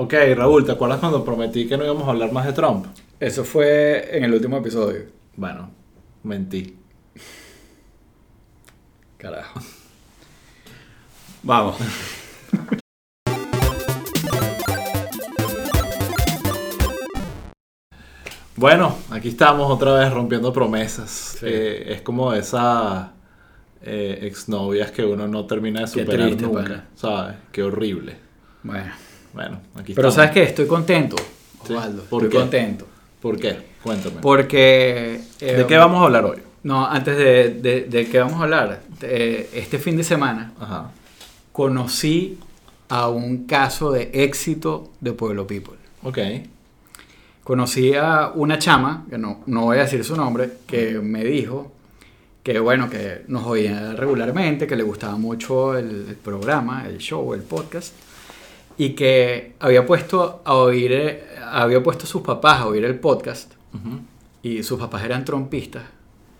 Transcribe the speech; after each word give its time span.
Ok, 0.00 0.14
Raúl, 0.36 0.64
¿te 0.64 0.70
acuerdas 0.70 1.00
cuando 1.00 1.24
prometí 1.24 1.66
que 1.66 1.76
no 1.76 1.84
íbamos 1.84 2.06
a 2.06 2.12
hablar 2.12 2.30
más 2.30 2.46
de 2.46 2.52
Trump? 2.52 2.86
Eso 3.18 3.42
fue 3.42 4.16
en 4.16 4.22
el 4.22 4.32
último 4.32 4.56
episodio. 4.58 5.06
Bueno, 5.34 5.70
mentí. 6.22 6.76
Carajo. 9.16 9.60
Vamos. 11.42 11.78
Bueno, 18.54 18.96
aquí 19.10 19.30
estamos 19.30 19.68
otra 19.68 19.94
vez 19.94 20.12
rompiendo 20.12 20.52
promesas. 20.52 21.38
Sí. 21.40 21.46
Eh, 21.48 21.94
es 21.94 22.02
como 22.02 22.32
esas 22.34 23.08
eh, 23.82 24.20
exnovias 24.22 24.92
que 24.92 25.04
uno 25.04 25.26
no 25.26 25.44
termina 25.46 25.80
de 25.80 25.86
superar 25.88 26.28
triste, 26.28 26.44
nunca. 26.44 26.62
pana. 26.62 26.88
¿Sabes? 26.94 27.36
Qué 27.50 27.64
horrible. 27.64 28.16
Bueno. 28.62 29.07
Bueno, 29.38 29.60
aquí 29.76 29.94
Pero 29.94 30.08
estamos. 30.08 30.14
¿sabes 30.14 30.30
qué? 30.32 30.42
Estoy 30.42 30.66
contento, 30.66 31.14
Sí. 31.64 31.72
Osvaldo. 31.72 32.02
¿Por 32.06 32.24
Estoy 32.24 32.32
qué? 32.32 32.38
contento. 32.42 32.86
¿Por 33.22 33.38
qué? 33.38 33.56
Cuéntame. 33.84 34.16
Porque... 34.20 35.20
eh, 35.40 35.52
¿De 35.58 35.66
qué 35.66 35.76
vamos 35.76 36.00
a 36.02 36.06
hablar 36.06 36.24
hoy? 36.24 36.38
No, 36.64 36.84
antes 36.84 37.16
de, 37.16 37.50
de, 37.54 37.82
de 37.82 38.08
qué 38.08 38.18
vamos 38.18 38.40
a 38.40 38.42
hablar. 38.44 38.82
eh, 39.02 39.48
este 39.54 39.78
fin 39.78 39.96
de 39.96 40.02
semana 40.02 40.52
Ajá. 40.58 40.90
conocí 41.52 42.36
a 42.88 43.08
un 43.08 43.46
caso 43.46 43.92
de 43.92 44.10
éxito 44.12 44.90
de 45.00 45.12
Pueblo 45.12 45.46
People. 45.46 45.74
Ok. 46.02 46.18
Conocí 47.44 47.94
a 47.94 48.32
una 48.34 48.58
chama, 48.58 49.06
que 49.08 49.18
no, 49.18 49.40
no 49.46 49.66
voy 49.66 49.78
a 49.78 49.82
decir 49.82 50.04
su 50.04 50.16
nombre, 50.16 50.50
que 50.66 50.98
me 50.98 51.22
dijo 51.24 51.72
que 52.42 52.58
bueno, 52.58 52.90
que 52.90 53.22
nos 53.28 53.46
oía 53.46 53.92
regularmente, 53.92 54.66
que 54.66 54.74
le 54.74 54.82
gustaba 54.82 55.16
mucho 55.16 55.76
el, 55.76 56.06
el 56.08 56.16
programa, 56.16 56.86
el 56.88 56.98
show, 56.98 57.34
el 57.34 57.42
podcast, 57.42 57.94
y 58.78 58.90
que 58.90 59.54
había 59.60 59.84
puesto 59.84 60.40
a 60.44 60.54
oír, 60.54 60.92
eh, 60.92 61.24
había 61.50 61.82
puesto 61.82 62.04
a 62.04 62.06
sus 62.08 62.22
papás 62.22 62.60
a 62.60 62.66
oír 62.66 62.84
el 62.84 62.98
podcast, 62.98 63.52
y 64.42 64.62
sus 64.62 64.78
papás 64.78 65.04
eran 65.04 65.24
trompistas, 65.24 65.82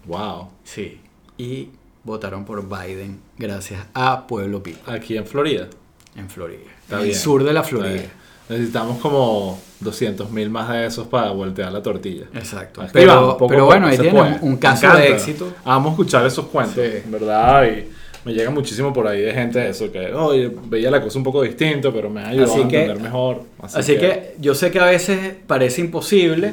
Wow. 0.07 0.49
sí, 0.65 1.01
y 1.37 1.69
votaron 2.05 2.45
por 2.45 2.67
Biden 2.67 3.21
gracias 3.37 3.85
a 3.93 4.27
Pueblo 4.27 4.63
People 4.63 4.81
Aquí 4.87 5.17
en 5.17 5.27
Florida. 5.27 5.69
en 6.17 6.31
Florida, 6.31 6.63
Está 6.83 6.97
en 6.97 7.01
el 7.03 7.07
bien. 7.09 7.19
sur 7.19 7.45
de 7.45 7.53
la 7.53 7.63
Florida. 7.63 7.93
bien. 7.93 8.11
Necesitamos 8.49 8.99
como 9.01 9.61
200 9.81 10.31
mil 10.31 10.49
más 10.49 10.71
de 10.71 10.87
esos 10.87 11.07
para 11.07 11.31
voltear 11.33 11.71
la 11.71 11.83
tortilla. 11.83 12.25
Exacto. 12.33 12.81
Aquí 12.81 12.93
Pero, 12.95 13.15
vamos, 13.15 13.33
poco 13.35 13.45
a 13.45 13.49
pero 13.49 13.61
poco, 13.65 13.67
bueno, 13.73 13.87
ahí 13.89 13.99
tienen 13.99 14.39
un 14.41 14.57
caso 14.57 14.91
de 14.95 15.13
éxito. 15.13 15.53
Vamos 15.67 15.89
a 15.89 15.91
escuchar 15.91 16.27
esos 16.27 16.47
cuentos, 16.47 16.77
Sí. 16.83 17.03
¿verdad? 17.11 17.65
Y 17.67 17.89
me 18.25 18.33
llega 18.35 18.51
muchísimo 18.51 18.93
por 18.93 19.07
ahí 19.07 19.21
de 19.23 19.33
gente 19.33 19.69
eso 19.69 19.91
que, 19.93 20.13
oye, 20.13 20.53
veía 20.67 20.91
la 20.91 21.01
cosa 21.03 21.19
un 21.19 21.25
poco 21.25 21.43
distinto, 21.43 21.93
pero 21.93 22.11
me 22.11 22.21
ha 22.23 22.29
ayudado 22.29 22.53
Así 22.53 22.63
a 22.63 22.69
que- 22.69 22.81
entender 22.83 23.03
mejor. 23.03 23.43
Así, 23.63 23.97
que... 23.97 24.35
yo 24.41 24.55
sé 24.55 24.71
que 24.71 24.81
a 24.81 24.87
veces 24.87 25.35
parece 25.47 25.81
imposible, 25.81 26.53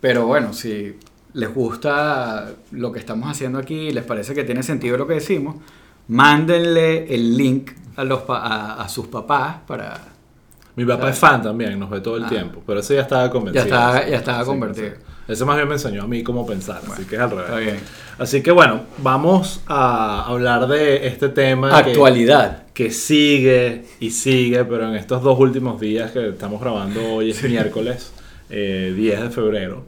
pero 0.00 0.26
bueno, 0.26 0.52
si 0.52 0.96
les 1.34 1.52
gusta 1.54 2.50
lo 2.72 2.92
que 2.92 2.98
estamos 2.98 3.30
haciendo 3.30 3.58
aquí, 3.58 3.90
les 3.90 4.04
parece 4.04 4.34
que 4.34 4.44
tiene 4.44 4.62
sentido 4.62 4.96
lo 4.96 5.06
que 5.06 5.14
decimos, 5.14 5.56
mándenle 6.08 7.12
el 7.14 7.36
link 7.36 7.70
a, 7.96 8.04
los 8.04 8.22
a, 8.28 8.82
a 8.82 8.88
sus 8.88 9.06
papás 9.08 9.56
para... 9.66 9.98
Mi 10.76 10.84
papá 10.86 11.10
es 11.10 11.18
fan 11.18 11.42
también, 11.42 11.78
nos 11.78 11.90
ve 11.90 12.00
todo 12.00 12.16
el 12.16 12.24
Ah. 12.24 12.28
tiempo, 12.28 12.62
pero 12.66 12.80
ese 12.80 12.94
ya 12.94 13.02
estaba 13.02 13.30
convencido. 13.30 13.64
Ya 13.64 13.68
estaba- 13.68 14.08
ya 14.08 14.16
estaba 14.16 14.44
convertido. 14.44 14.92
Sí. 15.26 15.32
Ese 15.32 15.44
más 15.44 15.56
bien 15.56 15.68
me 15.68 15.74
enseñó 15.74 16.02
a 16.02 16.06
mí 16.06 16.22
cómo 16.22 16.46
pensar, 16.46 16.80
así 16.92 17.04
que 17.04 17.16
es 17.16 17.20
al 17.20 17.30
revés. 17.30 17.44
Está 17.46 17.58
bien. 17.58 17.76
Así 18.18 18.42
que 18.42 18.50
bueno, 18.50 18.82
vamos 18.98 19.62
a 19.66 20.24
hablar 20.26 20.66
de 20.68 21.06
este 21.06 21.28
tema. 21.28 21.70
que- 21.82 21.90
Actualidad. 21.90 22.62
que 22.74 22.90
sigue 22.90 23.84
y 24.00 24.10
sigue, 24.10 24.64
pero 24.64 24.88
en 24.88 24.94
estos 24.96 25.22
dos 25.22 25.38
últimos 25.38 25.80
días 25.80 26.10
que 26.12 26.30
estamos 26.30 26.60
grabando 26.60 27.14
hoy 27.14 27.30
es 27.30 27.42
miércoles 27.44 28.12
eh, 28.50 28.92
10 28.96 29.22
de 29.22 29.30
febrero, 29.30 29.86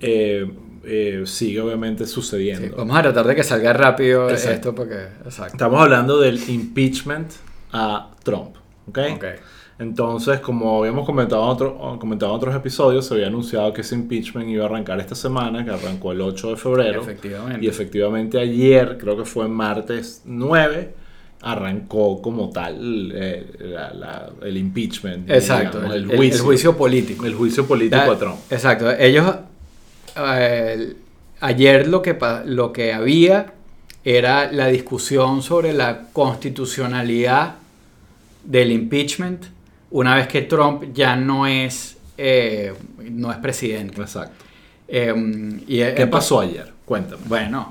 eh, 0.00 0.50
eh, 0.84 1.22
sigue 1.26 1.60
obviamente 1.60 2.04
Sí, 2.06 2.12
sucediendo. 2.12 2.76
vamos 2.76 2.96
a 2.96 3.02
tratar 3.02 3.26
de 3.26 3.34
que 3.34 3.42
salga 3.42 3.72
rápido 3.72 4.28
Exacto. 4.30 4.52
esto 4.54 4.74
porque... 4.74 4.94
Exacto. 5.24 5.52
Estamos 5.54 5.80
hablando 5.80 6.20
del 6.20 6.38
impeachment 6.48 7.30
a 7.72 8.10
Trump, 8.22 8.56
¿ok? 8.88 8.98
Ok. 9.16 9.24
Entonces, 9.78 10.38
como 10.40 10.78
habíamos 10.78 11.04
comentado 11.04 11.42
en, 11.44 11.48
otro- 11.50 11.98
comentado 11.98 12.32
en 12.32 12.36
otros 12.36 12.54
episodios, 12.54 13.06
se 13.06 13.14
había 13.14 13.26
anunciado 13.26 13.72
que 13.72 13.80
ese 13.80 13.96
impeachment 13.96 14.48
iba 14.48 14.62
a 14.64 14.66
arrancar 14.68 15.00
esta 15.00 15.14
semana, 15.16 15.64
que 15.64 15.70
arrancó 15.72 16.12
el 16.12 16.20
8 16.20 16.50
de 16.50 16.56
febrero. 16.56 17.00
Efectivamente. 17.02 17.64
Y 17.64 17.68
efectivamente 17.68 18.38
ayer, 18.38 18.96
creo 18.98 19.16
que 19.16 19.24
fue 19.24 19.48
martes 19.48 20.22
9, 20.26 20.94
arrancó 21.42 22.22
como 22.22 22.50
tal 22.50 23.12
eh, 23.14 23.46
la- 23.58 23.92
la- 23.92 24.30
el 24.42 24.56
impeachment. 24.56 25.28
Exacto, 25.28 25.78
digamos, 25.78 25.96
el, 25.96 26.10
el- 26.12 26.32
el 26.32 26.38
juicio 26.40 26.76
político. 26.76 27.26
El 27.26 27.34
juicio 27.34 27.66
político 27.66 27.96
Ya, 28.06 28.12
a 28.12 28.18
Trump. 28.18 28.36
Exacto. 28.50 28.90
Ellos. 28.92 29.34
eh, 30.16 30.94
ayer 31.40 31.88
lo 31.88 32.00
que, 32.00 32.16
lo 32.46 32.72
que 32.72 32.92
había 32.92 33.52
era 34.04 34.52
la 34.52 34.68
discusión 34.68 35.42
sobre 35.42 35.72
la 35.72 36.06
constitucionalidad 36.12 37.56
del 38.44 38.70
impeachment 38.72 39.46
una 39.94 40.14
vez 40.16 40.26
que 40.28 40.42
Trump 40.42 40.92
ya 40.92 41.14
no 41.16 41.46
es, 41.46 41.96
eh, 42.18 42.72
no 43.10 43.30
es 43.30 43.38
presidente. 43.38 44.00
Exacto. 44.00 44.44
Eh, 44.88 45.14
y, 45.68 45.78
¿Qué 45.94 46.06
pasó 46.08 46.40
ayer? 46.40 46.72
Cuéntame. 46.84 47.22
Bueno, 47.26 47.70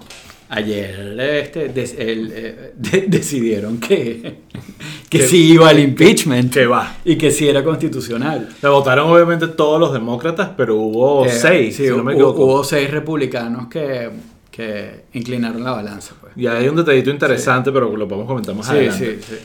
ayer 0.50 1.20
este, 1.20 1.70
des- 1.70 1.96
el, 1.98 2.32
eh, 2.34 2.74
de- 2.78 3.06
decidieron 3.08 3.78
que, 3.80 4.38
que 5.10 5.20
Que- 5.20 5.28
sí 5.28 5.54
iba 5.54 5.70
al 5.70 5.80
impeachment 5.80 6.54
Que 6.54 6.66
va. 6.66 6.96
y 7.06 7.18
que 7.18 7.30
sí 7.32 7.48
era 7.48 7.64
constitucional. 7.64 8.50
Le 8.62 8.70
votaron 8.70 9.10
obviamente 9.12 9.48
todos 9.48 9.80
los 9.80 9.92
demócratas, 9.94 10.52
pero 10.56 10.76
hubo 10.78 11.26
Eh, 11.26 11.30
seis, 11.30 11.76
sí, 11.76 11.84
si 11.86 11.90
no 11.90 12.04
me 12.04 12.14
equivoco. 12.14 12.46
Hubo 12.46 12.64
seis 12.64 12.90
republicanos 12.90 13.68
que, 13.68 14.10
que 14.50 15.04
inclinaron 15.14 15.64
la 15.64 15.72
balanza. 15.72 16.16
Pues. 16.22 16.34
Y 16.38 16.48
hay 16.48 16.68
un 16.70 16.76
detallito 16.78 17.10
interesante, 17.10 17.72
pero 17.72 17.96
lo 17.96 18.08
podemos 18.08 18.28
comentar 18.28 18.56
más 18.56 18.66
Sí, 18.68 18.72
adelante. 18.74 19.20
sí, 19.22 19.22
sí. 19.22 19.36
Sí, 19.36 19.40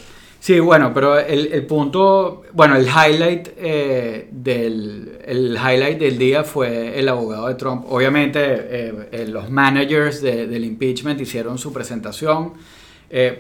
bueno, 0.60 0.92
pero 0.94 1.19
el, 1.19 1.53
el 1.53 1.66
punto, 1.66 2.42
bueno, 2.53 2.76
el 2.76 2.86
highlight 2.86 3.48
eh, 3.59 4.28
del 4.31 5.19
el 5.26 5.56
highlight 5.56 5.98
del 5.98 6.16
día 6.16 6.42
fue 6.44 6.98
el 6.98 7.09
abogado 7.09 7.48
de 7.48 7.54
Trump. 7.56 7.84
Obviamente, 7.91 8.41
eh, 8.42 9.08
eh, 9.12 9.26
los 9.28 9.50
managers 9.50 10.22
de- 10.22 10.47
del 10.47 10.64
impeachment 10.64 11.20
hicieron 11.20 11.58
su 11.58 11.72
presentación, 11.72 12.54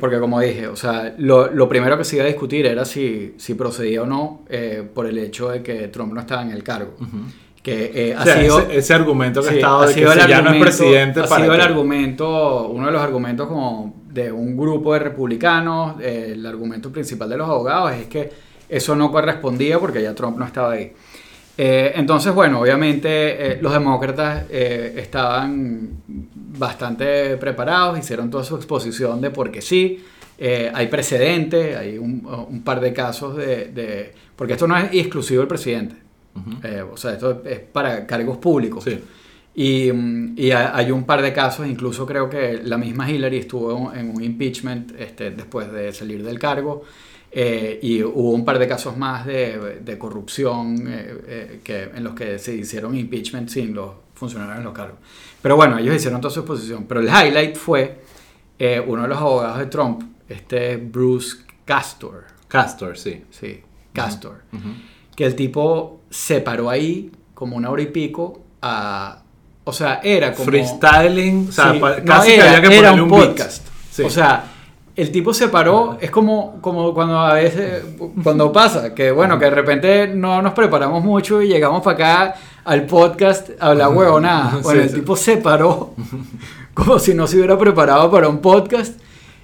porque 0.00 0.18
como 0.18 0.40
dije, 0.40 0.66
o 0.66 0.76
sea, 0.76 1.14
lo, 1.18 1.50
lo 1.50 1.68
primero 1.68 1.98
que 1.98 2.04
se 2.04 2.16
iba 2.16 2.24
a 2.24 2.28
discutir 2.28 2.64
era 2.66 2.84
si, 2.86 3.34
si 3.36 3.52
procedía 3.54 4.02
o 4.02 4.06
no 4.06 4.42
por 4.94 5.06
el 5.06 5.18
hecho 5.18 5.50
de 5.50 5.62
que 5.62 5.88
Trump 5.88 6.12
no 6.14 6.20
estaba 6.20 6.42
en 6.42 6.50
el 6.52 6.62
cargo. 6.62 6.94
Que 7.62 7.90
eh, 7.94 8.14
O 8.16 8.20
ha 8.20 8.24
sea, 8.24 8.40
sido- 8.40 8.60
ese, 8.60 8.76
ese 8.78 8.94
argumento 8.94 9.42
que 9.42 9.48
Sí, 9.48 9.54
ha 9.54 9.58
estado 9.58 9.86
que 9.88 9.92
sido 9.94 10.12
si 10.12 10.20
el 10.20 10.26
ya 10.28 10.40
no 10.42 10.52
es 10.52 10.60
presidente 10.62 11.20
ha 11.20 11.24
para 11.26 11.42
sido 11.42 11.54
el 11.54 11.60
argumento, 11.60 12.68
uno 12.68 12.86
de 12.86 12.92
los 12.92 13.02
argumentos 13.02 13.46
como 13.48 13.94
de 14.22 14.32
un 14.32 14.56
grupo 14.56 14.92
de 14.94 14.98
republicanos, 15.00 16.00
eh, 16.00 16.30
el 16.34 16.44
argumento 16.46 16.90
principal 16.90 17.28
de 17.28 17.36
los 17.36 17.48
abogados 17.48 17.92
es 17.92 18.06
que 18.06 18.30
eso 18.68 18.94
no 18.94 19.10
correspondía 19.10 19.78
porque 19.78 20.02
ya 20.02 20.14
Trump 20.14 20.36
no 20.38 20.44
estaba 20.44 20.72
ahí. 20.72 20.92
Eh, 21.60 21.92
entonces, 21.96 22.32
bueno, 22.32 22.60
obviamente 22.60 23.08
eh, 23.08 23.58
los 23.60 23.72
demócratas 23.72 24.44
eh, 24.50 24.94
estaban 24.96 25.90
bastante 26.06 27.36
preparados, 27.36 27.98
hicieron 27.98 28.30
toda 28.30 28.44
su 28.44 28.54
exposición 28.56 29.20
de 29.20 29.30
por 29.30 29.50
qué 29.50 29.60
sí, 29.60 30.04
hay 30.72 30.86
precedentes, 30.86 31.76
hay 31.76 31.98
un, 31.98 32.24
un 32.48 32.62
par 32.62 32.80
de 32.80 32.92
casos 32.92 33.36
de, 33.36 33.66
de- 33.74 34.12
Porque 34.36 34.52
esto 34.52 34.68
no 34.68 34.76
es 34.78 34.88
exclusivo 34.92 35.40
del 35.40 35.48
presidente, 35.48 35.96
o 36.92 36.96
sea, 36.96 37.14
esto 37.14 37.42
es 37.44 37.58
para 37.58 38.06
cargos 38.06 38.36
públicos. 38.38 38.84
Sí. 38.84 39.00
Y, 39.60 39.90
mm, 39.92 40.34
y 40.36 40.52
ha- 40.52 40.76
hay 40.76 40.92
un 40.92 41.02
par 41.04 41.20
de 41.20 41.32
casos, 41.32 41.66
incluso 41.66 42.06
creo 42.06 42.30
que 42.30 42.60
la 42.62 42.78
misma 42.78 43.10
Hillary 43.10 43.38
estuvo 43.38 43.92
en 43.92 44.08
un 44.14 44.22
impeachment 44.22 44.92
este, 44.96 45.32
después 45.32 45.72
de 45.72 45.92
salir 45.92 46.22
del 46.22 46.38
cargo. 46.38 46.84
eh, 47.30 47.78
y 47.82 48.02
hubo 48.02 48.30
un 48.30 48.42
par 48.42 48.58
de 48.58 48.66
casos 48.66 48.96
más 48.96 49.26
de, 49.26 49.80
de 49.84 49.98
corrupción 49.98 50.76
eh, 50.88 51.14
eh, 51.26 51.60
que, 51.62 51.82
en 51.94 52.02
los 52.02 52.14
que 52.14 52.38
se 52.38 52.54
hicieron 52.54 52.96
impeachment 52.96 53.50
sin 53.50 53.74
los 53.74 53.90
funcionarios 54.14 54.56
en 54.58 54.64
los 54.64 54.72
cargos. 54.72 54.98
Pero 55.42 55.54
bueno, 55.56 55.76
ellos 55.76 55.94
hicieron 55.94 56.22
toda 56.22 56.32
su 56.32 56.40
exposición. 56.40 56.86
Pero 56.88 57.00
el 57.00 57.06
highlight 57.08 57.54
fue 57.56 58.00
eh, 58.58 58.82
uno 58.84 59.02
de 59.02 59.08
los 59.08 59.18
abogados 59.18 59.58
de 59.58 59.66
Trump, 59.66 60.02
este 60.26 60.78
Bruce 60.78 61.36
Castor. 61.66 62.24
Castor, 62.48 62.96
sí. 62.96 63.22
Sí, 63.30 63.60
Castor 63.92 64.42
Ujú. 64.52 64.68
que 65.14 65.26
el 65.26 65.34
tipo 65.34 66.00
se 66.08 66.40
paró 66.40 66.70
ahí 66.70 67.10
como 67.34 67.56
una 67.56 67.68
hora 67.70 67.82
y 67.82 67.86
pico 67.88 68.42
a... 68.62 69.22
O 69.68 69.72
sea, 69.72 70.00
era 70.02 70.32
como... 70.32 70.46
Freestyling, 70.46 71.48
o 71.48 71.52
sea, 71.52 71.72
Sí, 71.72 71.78
pa- 71.78 71.96
no, 71.98 72.04
casi 72.04 72.28
que 72.30 72.34
era, 72.36 72.44
había 72.56 72.60
que 72.68 72.78
era 72.78 72.90
ponerle 72.90 73.02
un 73.02 73.12
un 73.12 73.20
podcast. 73.26 73.66
Sí. 73.90 74.02
O 74.02 74.10
sea, 74.10 74.44
el 74.96 75.12
tipo 75.12 75.32
se 75.34 75.48
paró, 75.48 75.98
es 76.00 76.10
como, 76.10 76.60
como 76.60 76.92
cuando 76.94 77.18
a 77.18 77.34
veces, 77.34 77.84
cuando 78.22 78.50
pasa, 78.52 78.94
que 78.94 79.10
bueno, 79.10 79.38
que 79.38 79.44
de 79.44 79.50
repente 79.52 80.08
no 80.08 80.40
nos 80.42 80.52
preparamos 80.54 81.04
mucho 81.04 81.40
y 81.42 81.48
llegamos 81.48 81.82
para 81.82 81.94
acá 81.94 82.34
al 82.64 82.86
podcast 82.86 83.50
a 83.60 83.66
hablar 83.68 83.90
huevonada. 83.90 84.58
Bueno, 84.62 84.82
Sí, 84.82 84.88
el 84.88 84.94
tipo 84.94 85.16
se 85.16 85.36
paró 85.36 85.94
como 86.74 86.98
si 86.98 87.14
no 87.14 87.26
se 87.26 87.36
hubiera 87.36 87.56
preparado 87.58 88.10
para 88.10 88.28
un 88.28 88.38
podcast 88.38 88.98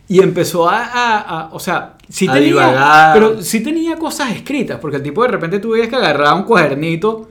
y 0.08 0.20
empezó 0.22 0.68
a, 0.68 0.84
a- 0.84 1.18
a- 1.20 1.48
o 1.52 1.60
sea, 1.60 1.94
sí 2.08 2.26
A 2.28 2.32
tenía, 2.32 2.48
divagar. 2.48 3.14
pero 3.14 3.42
sí 3.42 3.60
tenía 3.62 3.96
cosas 3.96 4.30
escritas, 4.32 4.78
porque 4.80 4.96
el 4.98 5.02
tipo 5.02 5.22
de 5.22 5.28
repente 5.28 5.58
tú 5.58 5.70
veías 5.70 5.88
que 5.88 5.96
agarraba 5.96 6.34
un 6.34 6.42
cuadernito, 6.44 7.28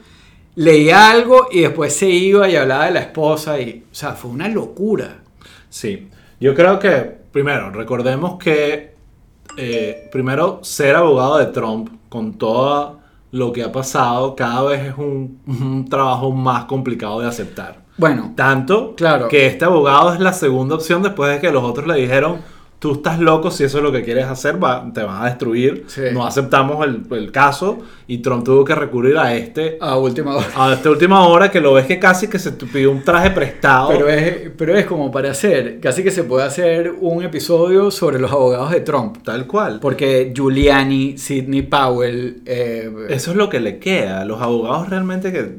leía 0.56 1.10
algo 1.12 1.48
y 1.52 1.62
después 1.62 1.96
se 1.96 2.10
iba 2.10 2.48
y 2.50 2.56
hablaba 2.56 2.86
de 2.86 2.92
la 2.92 3.00
esposa 3.02 3.60
y, 3.60 3.86
o 3.92 3.96
sea, 3.96 4.12
fue 4.14 4.32
una 4.32 4.48
locura. 4.48 5.20
Sí, 5.70 6.10
yo 6.40 6.54
creo 6.54 6.78
que, 6.80 6.92
primero, 7.32 7.72
recordemos 7.72 8.38
que, 8.38 8.94
eh, 9.58 10.10
primero, 10.12 10.60
ser 10.64 10.96
abogado 10.96 11.38
de 11.38 11.48
Trump 11.48 11.90
con 12.10 12.34
todo 12.38 13.00
lo 13.32 13.52
que 13.52 13.64
ha 13.64 13.72
pasado 13.72 14.36
cada 14.36 14.62
vez 14.64 14.86
es 14.90 14.98
un, 14.98 15.40
un 15.48 15.88
trabajo 15.90 16.32
más 16.32 16.66
complicado 16.66 17.20
de 17.22 17.28
aceptar. 17.28 17.82
Bueno, 17.98 18.34
Tanto 18.36 18.96
Claro. 18.96 19.28
que 19.28 19.46
este 19.48 19.66
abogado 19.66 20.14
es 20.14 20.20
la 20.20 20.34
segunda 20.34 20.76
opción 20.76 21.02
después 21.04 21.32
de 21.34 21.40
que 21.40 21.52
los 21.52 21.64
otros 21.64 21.86
le 21.88 21.96
dijeron, 21.96 22.42
tú 22.84 22.92
estás 22.96 23.18
loco, 23.18 23.50
si 23.50 23.64
eso 23.64 23.78
es 23.78 23.84
lo 23.86 23.94
que 23.94 24.04
quieres 24.04 24.26
hacer, 24.26 24.62
va- 24.62 24.92
te 24.94 25.02
van 25.04 25.22
a 25.22 25.26
destruir. 25.28 25.86
Sí. 25.88 26.02
No 26.12 26.26
aceptamos 26.26 26.86
el, 26.86 27.04
el 27.12 27.32
caso 27.32 27.78
y 28.08 28.18
Trump 28.18 28.44
tuvo 28.44 28.66
que 28.66 28.76
recurrir 28.76 29.18
a 29.18 29.34
este. 29.34 29.78
a 29.80 29.96
última 29.98 30.36
hora. 30.36 30.48
A 30.54 30.74
esta 30.74 30.90
última 30.90 31.26
hora 31.26 31.50
que 31.50 31.62
lo 31.62 31.72
ves 31.72 31.86
que 31.86 31.98
casi 31.98 32.28
que 32.28 32.38
se 32.38 32.52
te 32.52 32.66
pidió 32.66 32.92
un 32.92 33.02
traje 33.02 33.30
prestado. 33.32 33.88
Pero 33.88 34.10
es, 34.10 34.52
pero 34.58 34.76
es 34.76 34.86
como 34.86 35.10
para 35.12 35.32
hacer, 35.32 35.80
casi 35.80 36.04
que 36.04 36.12
se 36.12 36.26
puede 36.26 36.44
hacer 36.46 36.94
un 37.00 37.24
episodio 37.24 37.90
sobre 37.90 38.20
los 38.20 38.30
abogados 38.34 38.72
de 38.72 38.82
Trump. 38.82 39.24
Tal 39.24 39.48
cual. 39.48 39.80
Porque 39.80 40.34
Giuliani, 40.36 41.18
Sidney 41.18 41.62
Powell, 41.62 42.42
eh, 42.46 42.92
Eso 43.08 43.32
es 43.32 43.38
lo 43.38 43.48
que 43.48 43.62
le 43.62 43.80
queda. 43.80 44.26
Los 44.26 44.42
abogados 44.42 44.90
realmente 44.90 45.32
que, 45.32 45.56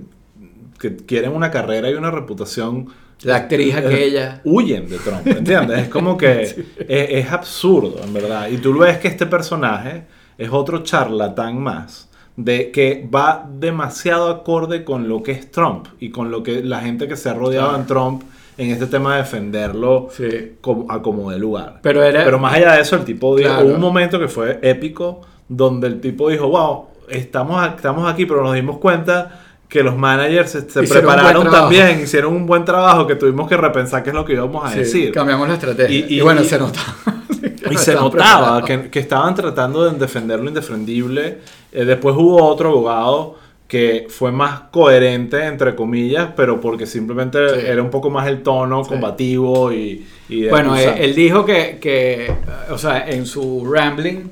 que 0.79 0.95
quieren 0.97 1.33
una 1.33 1.51
carrera 1.51 1.89
y 1.91 1.95
una 1.95 2.11
reputación 2.11 2.89
la 3.25 3.37
actriz 3.37 3.75
aquella. 3.75 4.41
huyen 4.45 4.89
de 4.89 4.99
Trump, 4.99 5.27
¿entiendes? 5.27 5.79
Es 5.81 5.89
como 5.89 6.17
que 6.17 6.43
es, 6.43 6.57
es 6.89 7.33
absurdo, 7.33 7.97
en 8.05 8.13
verdad. 8.15 8.49
Y 8.49 8.59
tú 8.59 8.77
ves 8.79 8.99
que 8.99 9.09
este 9.09 9.27
personaje 9.27 10.05
es 10.39 10.51
otro 10.51 10.83
charlatán 10.83 11.59
más, 11.61 12.09
de 12.37 12.71
que 12.73 13.09
va 13.15 13.49
demasiado 13.59 14.29
acorde 14.29 14.85
con 14.85 15.09
lo 15.09 15.23
que 15.23 15.33
es 15.33 15.51
Trump 15.51 15.87
y 16.01 16.11
con 16.11 16.31
lo 16.31 16.43
que 16.43 16.63
la 16.65 16.81
gente 16.81 17.07
que 17.09 17.17
se 17.17 17.29
ha 17.29 17.35
rodeado 17.35 17.77
en 17.77 17.87
Trump 17.87 18.23
en 18.57 18.71
este 18.71 18.87
tema 18.87 19.13
de 19.17 19.23
defenderlo 19.23 20.09
Sí. 20.11 20.53
como, 20.61 20.91
a 20.91 21.03
como 21.03 21.31
de 21.31 21.39
lugar. 21.39 21.81
Pero 21.83 22.03
era. 22.03 22.25
Pero 22.25 22.39
más 22.39 22.55
allá 22.55 22.73
de 22.75 22.83
eso, 22.83 22.97
el 22.97 23.05
tipo 23.05 23.37
dijo, 23.37 23.49
Claro. 23.51 23.67
hubo 23.67 23.75
un 23.75 23.81
momento 23.81 24.19
que 24.19 24.29
fue 24.29 24.59
épico 24.63 25.21
donde 25.49 25.87
el 25.89 26.01
tipo 26.01 26.29
dijo, 26.29 26.49
wow, 26.49 26.87
estamos, 27.09 27.65
estamos 27.77 28.11
aquí, 28.13 28.27
pero 28.27 28.43
nos 28.43 28.55
dimos 28.55 28.79
cuenta 28.79 29.44
que 29.69 29.83
los 29.83 29.97
managers 29.97 30.51
se, 30.51 30.63
prepararon 30.83 31.51
también, 31.51 32.01
hicieron 32.03 32.33
un 32.35 32.47
buen 32.47 32.65
trabajo, 32.65 33.07
que 33.07 33.17
tuvimos 33.17 33.49
que 33.49 33.57
repensar 33.57 34.03
qué 34.03 34.11
es 34.11 34.15
lo 34.17 34.25
que 34.25 34.35
íbamos 34.35 34.65
a 34.65 34.71
sí, 34.73 34.79
decir. 34.81 35.13
cambiamos 35.13 35.49
la 35.49 35.55
estrategia. 35.55 35.97
Y- 35.99 36.07
Y, 36.15 36.19
y- 36.19 36.21
bueno, 36.21 36.43
y- 36.43 36.45
se 36.45 36.59
notaba. 36.59 36.95
Y 37.71 37.77
se 37.79 37.95
notaba 37.95 38.63
que, 38.63 38.91
que 38.91 38.99
estaban 39.01 39.35
tratando 39.35 39.85
de 39.91 39.99
defender 39.99 40.39
lo 40.39 40.49
indefendible. 40.49 41.39
Eh, 41.73 41.85
después 41.87 42.15
hubo 42.15 42.45
otro 42.45 42.69
abogado 42.69 43.39
que 43.67 44.07
fue 44.11 44.31
más 44.31 44.61
coherente, 44.71 45.43
entre 45.47 45.75
comillas, 45.75 46.29
pero 46.37 46.61
porque 46.61 46.85
simplemente 46.87 47.39
Sí. 47.49 47.67
era 47.67 47.83
un 47.83 47.89
poco 47.91 48.11
más 48.11 48.29
el 48.29 48.43
tono 48.43 48.83
combativo 48.85 49.73
y... 49.73 50.05
Bueno, 50.51 50.75
acusar. 50.75 50.99
eh, 50.99 51.05
él 51.07 51.15
dijo 51.15 51.45
que, 51.47 51.79
que, 51.81 52.31
o 52.71 52.77
sea, 52.77 53.09
en 53.09 53.25
su 53.25 53.67
rambling, 53.69 54.29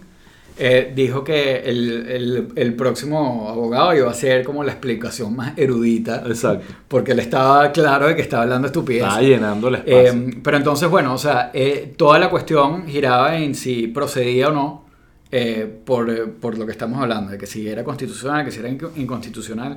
eh, 0.65 0.93
dijo 0.95 1.25
que 1.25 1.57
el, 1.61 2.07
el- 2.09 2.49
el 2.55 2.75
próximo 2.75 3.49
abogado 3.49 3.97
iba 3.97 4.09
a 4.09 4.15
ser 4.15 4.45
como 4.45 4.63
la 4.63 4.71
explicación 4.73 5.35
más 5.35 5.59
erudita, 5.59 6.23
Exacto. 6.27 6.65
porque 6.87 7.13
él 7.13 7.19
estaba 7.19 7.73
claro 7.73 8.07
de 8.07 8.15
que 8.15 8.23
estaba 8.23 8.45
hablando 8.45 8.69
estupidez. 8.69 9.03
Estaba 9.03 9.21
llenando 9.23 9.67
el 9.69 9.75
espacio. 9.77 9.97
Eh, 10.13 10.37
pero 10.43 10.57
entonces, 10.57 10.89
bueno, 10.89 11.15
o 11.15 11.19
sea, 11.19 11.51
eh, 11.53 11.95
toda 11.97 12.19
la 12.21 12.31
cuestión 12.31 12.87
giraba 12.87 13.37
en 13.37 13.55
si 13.57 13.89
procedía 13.89 14.51
o 14.51 14.53
no 14.53 14.85
eh, 15.33 15.67
por, 15.85 16.09
eh, 16.11 16.27
por 16.27 16.57
lo 16.57 16.65
que 16.67 16.73
estamos 16.73 17.01
hablando, 17.03 17.33
de 17.33 17.39
que 17.39 17.47
si 17.47 17.67
era 17.69 17.83
constitucional, 17.83 18.45
que 18.45 18.53
si 18.53 18.61
era 18.61 18.69
inco- 18.69 18.93
inconstitucional. 18.97 19.77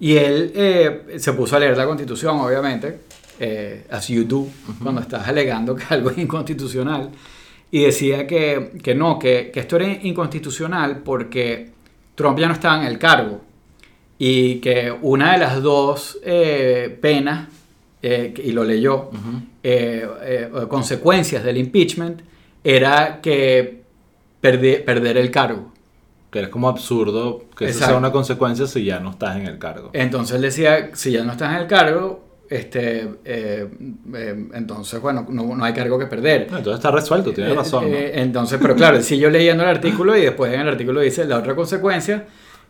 Y 0.00 0.16
él 0.16 0.50
eh, 0.56 1.14
se 1.18 1.32
puso 1.34 1.54
a 1.54 1.60
leer 1.60 1.76
la 1.76 1.86
constitución, 1.86 2.40
obviamente, 2.40 2.98
as 3.90 4.08
you 4.08 4.24
do, 4.24 4.48
cuando 4.82 5.00
estás 5.00 5.28
alegando 5.28 5.76
que 5.76 5.84
algo 5.90 6.10
es 6.10 6.18
inconstitucional. 6.18 7.10
Y 7.74 7.80
decía 7.82 8.24
que, 8.26 8.70
que 8.82 8.94
no, 8.94 9.18
que, 9.18 9.50
que 9.52 9.58
esto 9.60 9.74
era 9.76 9.86
inconstitucional 9.88 10.98
porque 10.98 11.70
Trump 12.14 12.38
ya 12.38 12.46
no 12.46 12.52
estaba 12.54 12.80
en 12.80 12.86
el 12.86 12.98
cargo. 12.98 13.40
Y 14.16 14.56
que 14.60 14.92
una 15.02 15.32
de 15.32 15.38
las 15.38 15.60
dos 15.60 16.20
eh, 16.22 16.96
penas, 17.02 17.48
eh, 18.00 18.32
y 18.44 18.52
lo 18.52 18.62
leyó, 18.62 19.10
eh, 19.62 20.06
eh, 20.22 20.50
consecuencias 20.68 21.42
del 21.42 21.56
impeachment, 21.56 22.20
era 22.62 23.20
que 23.20 23.82
perdi- 24.40 24.84
perder 24.84 25.16
el 25.16 25.32
cargo. 25.32 25.72
Que 26.30 26.42
es 26.42 26.48
como 26.48 26.68
absurdo 26.68 27.44
que 27.56 27.64
eso 27.66 27.80
sea 27.86 27.96
una 27.96 28.12
consecuencia 28.12 28.66
si 28.68 28.84
ya 28.84 29.00
no 29.00 29.10
estás 29.10 29.36
en 29.36 29.46
el 29.46 29.58
cargo. 29.58 29.90
Entonces 29.94 30.36
él 30.36 30.42
decía, 30.42 30.90
si 30.94 31.10
ya 31.10 31.24
no 31.24 31.32
estás 31.32 31.52
en 31.54 31.62
el 31.62 31.66
cargo, 31.66 32.24
este, 32.56 33.08
eh, 33.24 33.68
eh, 34.14 34.46
entonces, 34.54 35.00
bueno, 35.00 35.26
no, 35.28 35.56
no 35.56 35.64
hay 35.64 35.72
cargo 35.72 35.98
que 35.98 36.06
perder. 36.06 36.42
Entonces 36.42 36.74
está 36.74 36.90
resuelto, 36.90 37.32
tienes 37.32 37.52
Eh, 37.52 37.56
razón. 37.56 37.90
¿no? 37.90 37.96
eh, 37.96 38.12
entonces, 38.20 38.58
pero 38.60 38.74
claro, 38.74 38.96
él 38.96 39.02
siguió 39.02 39.30
leyendo 39.30 39.62
el 39.64 39.68
artículo 39.70 40.16
y 40.16 40.22
después 40.22 40.52
en 40.52 40.60
el 40.60 40.68
artículo 40.68 41.00
dice, 41.00 41.24
la 41.24 41.38
otra 41.38 41.54
consecuencia 41.54 42.24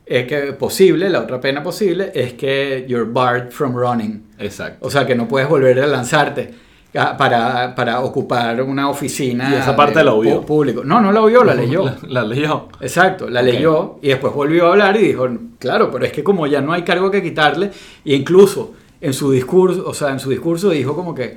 es 0.06 0.26
que 0.26 0.52
posible, 0.52 1.08
la 1.08 1.20
otra 1.20 1.40
pena 1.40 1.62
posible 1.62 2.12
es 2.14 2.34
que 2.34 2.84
you're 2.88 3.08
barred 3.10 3.50
from 3.50 3.74
running. 3.74 4.24
Exacto. 4.38 4.86
O 4.86 4.90
sea, 4.90 5.06
que 5.06 5.14
no 5.14 5.26
puedes 5.28 5.48
volver 5.48 5.80
a 5.80 5.86
lanzarte 5.86 6.50
a- 6.94 7.16
para, 7.16 7.74
para 7.74 8.00
ocupar 8.00 8.62
una 8.62 8.88
oficina 8.88 9.50
Y 9.50 9.54
esa 9.54 9.74
parte 9.74 9.98
de 10.00 10.04
la 10.04 10.12
pu- 10.12 10.44
público. 10.44 10.84
No, 10.84 11.00
no 11.00 11.10
la 11.10 11.22
oyó, 11.22 11.42
la 11.42 11.54
leyó. 11.62 11.84
La, 11.84 11.96
la 12.08 12.22
leyó. 12.24 12.68
Exacto, 12.80 13.28
la 13.28 13.40
Ok. 13.40 13.46
leyó 13.46 13.98
y 14.02 14.08
después 14.08 14.32
volvió 14.32 14.66
a 14.66 14.72
hablar 14.72 14.96
y 14.96 15.06
dijo, 15.08 15.26
claro, 15.58 15.90
pero 15.90 16.04
es 16.04 16.12
que 16.12 16.22
como 16.22 16.46
ya 16.46 16.60
no 16.60 16.72
hay 16.72 16.82
cargo 16.82 17.10
que 17.10 17.22
quitarle, 17.22 17.70
e 18.04 18.14
incluso 18.14 18.74
en 19.04 19.12
su 19.12 19.30
discurso, 19.30 19.84
o 19.86 19.92
sea, 19.92 20.10
en 20.10 20.18
su 20.18 20.30
discurso 20.30 20.70
dijo 20.70 20.94
como 20.96 21.14
que 21.14 21.36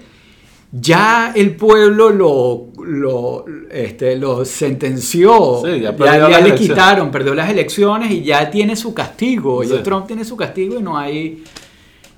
ya 0.72 1.34
el 1.36 1.56
pueblo 1.56 2.10
lo, 2.12 2.68
lo, 2.86 3.46
este, 3.70 4.16
lo 4.16 4.46
sentenció, 4.46 5.62
Sí, 5.66 5.82
ya 5.82 5.96
ya, 5.96 6.40
le 6.42 6.56
quitaron, 6.56 7.12
perdió 7.12 7.34
las 7.36 7.50
elecciones 7.50 8.12
y 8.12 8.24
ya 8.24 8.50
tiene 8.50 8.76
su 8.76 8.94
castigo, 8.94 9.64
Sí. 9.64 9.70
ya 9.70 9.84
Trump 9.84 10.08
tiene 10.08 10.24
su 10.24 10.38
castigo 10.38 10.80
y 10.80 10.82
no 10.82 10.98
hay... 10.98 11.44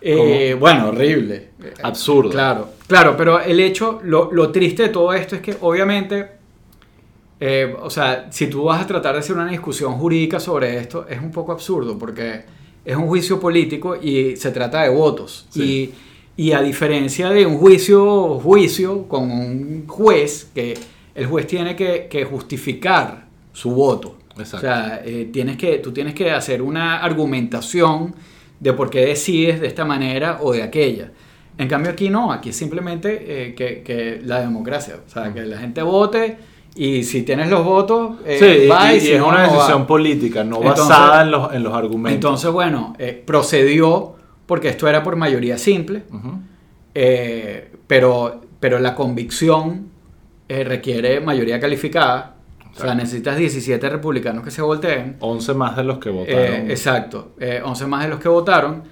eh, 0.02 0.56
bueno, 0.60 0.90
horrible. 0.90 1.50
Absurdo. 1.82 2.30
Claro, 2.30 2.70
claro, 2.88 3.16
pero 3.18 3.40
el 3.40 3.60
hecho, 3.60 4.00
lo, 4.04 4.32
lo 4.32 4.52
triste 4.52 4.84
de 4.84 4.90
todo 4.90 5.14
esto 5.14 5.36
es 5.36 5.42
que 5.42 5.56
obviamente, 5.62 6.28
eh, 7.40 7.76
o 7.82 7.90
sea, 7.90 8.28
si 8.32 8.48
tú 8.48 8.66
vas 8.66 8.82
a 8.84 8.88
tratar 8.88 9.14
de 9.14 9.20
hacer 9.20 9.36
una 9.36 9.48
discusión 9.50 9.94
jurídica 9.94 10.40
sobre 10.40 10.78
esto, 10.78 11.06
es 11.10 11.20
un 11.20 11.32
poco 11.32 11.52
absurdo 11.52 11.98
porque 11.98 12.59
es 12.90 12.96
un 12.96 13.08
juicio 13.08 13.40
político 13.40 13.96
y 14.02 14.36
se 14.36 14.50
trata 14.50 14.82
de 14.82 14.90
votos. 14.90 15.46
Sí. 15.52 15.94
Y, 16.36 16.48
y 16.48 16.52
a 16.54 16.62
diferencia 16.62 17.30
de 17.30 17.46
un 17.46 17.58
juicio, 17.60 18.40
juicio 18.40 19.08
con 19.08 19.30
un 19.30 19.86
juez, 19.86 20.50
que 20.56 20.76
el 21.14 21.28
juez 21.28 21.46
tiene 21.46 21.76
que, 21.76 22.08
que 22.10 22.26
justificar 22.26 23.28
su 23.54 23.70
voto. 23.70 24.18
Exacto. 24.32 24.58
O 24.58 24.60
sea, 24.62 25.02
eh, 25.06 25.30
tienes 25.32 25.58
que, 25.58 25.78
tú 25.78 25.92
tienes 25.92 26.16
que 26.16 26.32
hacer 26.32 26.64
una 26.64 27.04
argumentación 27.04 28.16
de 28.60 28.74
por 28.74 28.90
qué 28.90 29.06
decides 29.06 29.62
de 29.62 29.68
esta 29.68 29.86
manera 29.86 30.40
o 30.42 30.52
de 30.52 30.64
aquella. 30.64 31.12
En 31.60 31.68
cambio 31.68 31.92
aquí 31.92 32.10
no, 32.10 32.32
aquí 32.32 32.50
es 32.50 32.56
simplemente 32.56 33.50
eh, 33.50 33.54
que, 33.54 33.84
que 33.84 34.20
la 34.24 34.40
democracia, 34.40 34.96
o 35.06 35.10
sea, 35.12 35.32
que 35.32 35.44
la 35.44 35.60
gente 35.60 35.84
vote 35.84 36.38
y 36.76 37.04
si 37.04 37.24
tienes 37.24 37.50
los 37.50 37.64
votos, 37.66 38.18
eh, 38.26 38.38
sí, 38.62 38.68
va 38.68 38.94
y, 38.94 38.98
y, 38.98 39.00
si 39.02 39.08
y 39.10 39.12
es 39.14 39.20
no, 39.20 39.28
una 39.30 39.46
no 39.48 39.54
decisión 39.54 39.86
política, 39.88 40.44
no 40.44 40.58
Entonces- 40.58 40.88
basada 40.88 41.22
en 41.24 41.32
los, 41.32 41.54
en 41.54 41.64
los 41.64 41.74
argumentos. 41.74 42.14
Entonces, 42.16 42.52
bueno, 42.52 42.96
eh, 43.00 43.22
procedió 43.26 44.16
porque 44.46 44.70
esto 44.70 44.88
era 44.88 45.04
por 45.04 45.16
mayoría 45.16 45.58
simple, 45.58 46.04
eh, 46.96 47.72
pero, 47.88 48.42
pero 48.60 48.80
la 48.80 48.96
convicción 48.96 49.88
requiere 50.48 51.20
mayoría 51.20 51.60
calificada. 51.60 52.36
O 52.76 52.80
sea, 52.82 52.96
necesitas 52.96 53.36
17 53.38 53.90
republicanos 53.90 54.44
que 54.44 54.52
se 54.52 54.62
volteen. 54.62 55.18
11 55.20 55.54
más 55.54 55.76
de 55.76 55.84
los 55.84 55.98
que 56.00 56.10
votaron. 56.10 56.72
Exacto, 56.72 57.32
eh, 57.40 57.62
11 57.64 57.86
más 57.88 58.04
de 58.04 58.10
los 58.10 58.20
que 58.20 58.30
votaron. 58.30 58.84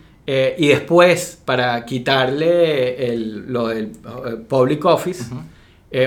y 0.58 0.68
después, 0.68 1.42
para 1.46 1.86
quitarle 1.86 3.08
el- 3.14 3.46
lo 3.48 3.68
del 3.70 3.88
public 4.50 4.84
office, 4.84 5.24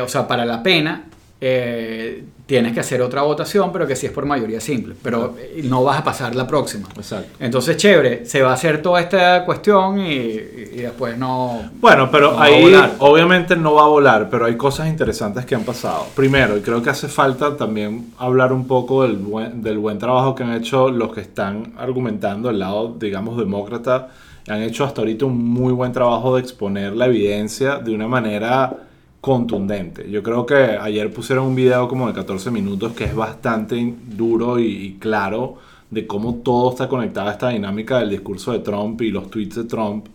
o 0.03 0.09
sea, 0.09 0.29
para 0.29 0.45
la 0.45 0.63
pena, 0.63 1.07
eh, 1.41 2.23
tienes 2.45 2.73
que 2.73 2.81
hacer 2.81 3.01
otra 3.01 3.23
votación, 3.23 3.73
pero 3.73 3.87
que 3.87 3.97
sí 3.97 4.07
es 4.07 4.13
por 4.13 4.27
mayoría 4.27 4.61
simple. 4.61 4.95
Pero 5.01 5.37
no 5.65 5.85
vas 5.85 6.01
a 6.01 6.05
pasar 6.05 6.35
la 6.35 6.47
próxima. 6.47 6.89
Exacto. 6.97 7.37
Entonces, 7.39 7.77
chévere, 7.77 8.27
se 8.27 8.43
va 8.43 8.51
a 8.51 8.55
hacer 8.55 8.83
toda 8.83 9.01
esta 9.01 9.45
cuestión 9.45 10.01
y, 10.01 10.13
y 10.13 10.83
después 10.83 11.17
no. 11.17 11.71
Bueno, 11.81 12.11
pero 12.11 12.33
No 12.33 12.41
ahí 12.41 12.75
obviamente 12.99 13.57
no 13.57 13.75
va 13.75 13.85
a 13.85 13.87
volar, 13.87 14.29
pero 14.29 14.47
hay 14.47 14.57
cosas 14.57 14.89
interesantes 14.89 15.47
que 15.47 15.55
han 15.55 15.63
pasado. 15.63 16.07
Primero, 16.15 16.59
y 16.59 16.61
creo 16.61 16.83
que 16.83 16.91
hace 16.91 17.09
falta 17.09 17.57
también 17.57 18.13
hablar 18.19 18.53
un 18.53 18.67
poco 18.67 19.05
del 19.05 19.17
buen, 19.17 19.63
del 19.63 19.79
buen 19.79 19.99
trabajo 19.99 20.35
que 20.35 20.43
han 20.43 20.53
hecho 20.53 20.91
los 20.91 21.13
que 21.15 21.21
están 21.21 21.73
argumentando 21.79 22.51
el 22.51 22.59
lado, 22.59 22.97
digamos, 22.99 23.39
demócrata. 23.39 24.09
Han 24.49 24.63
hecho 24.63 24.85
hasta 24.85 25.03
ahorita 25.03 25.25
un 25.25 25.39
muy 25.39 25.73
buen 25.73 25.93
trabajo 25.93 26.35
de 26.35 26.43
exponer 26.43 26.95
la 26.95 27.07
evidencia 27.07 27.79
de 27.79 27.95
una 27.95 28.09
manera 28.09 28.90
contundente. 29.21 30.11
Yo 30.11 30.23
creo 30.23 30.47
que 30.47 30.55
ayer 30.55 31.13
pusieron 31.13 31.47
un 31.47 31.55
video 31.55 31.89
como 31.89 32.07
de 32.09 32.15
14 32.15 32.51
minutos 32.51 32.93
que 32.95 33.05
es 33.05 33.15
bastante 33.15 33.95
duro 34.07 34.59
y, 34.59 34.65
y 34.67 34.93
claro 34.99 35.57
de 35.91 36.07
cómo 36.07 36.37
todo 36.37 36.71
está 36.71 36.89
conectado 36.89 37.29
a 37.29 37.33
esta 37.33 37.49
dinámica 37.51 37.99
del 37.99 38.11
discurso 38.11 38.53
de 38.53 38.61
Trump 38.61 39.01
y 39.03 39.11
los 39.11 39.31
tweets 39.31 39.57
de 39.57 39.65
Trump 39.65 40.07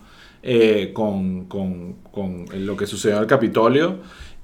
eh, 0.42 0.92
con, 0.94 1.46
con, 1.46 1.96
con 2.12 2.46
lo 2.66 2.76
que 2.78 2.88
sucedió 2.88 3.18
en 3.18 3.24
el 3.24 3.28
Capitolio. 3.28 3.98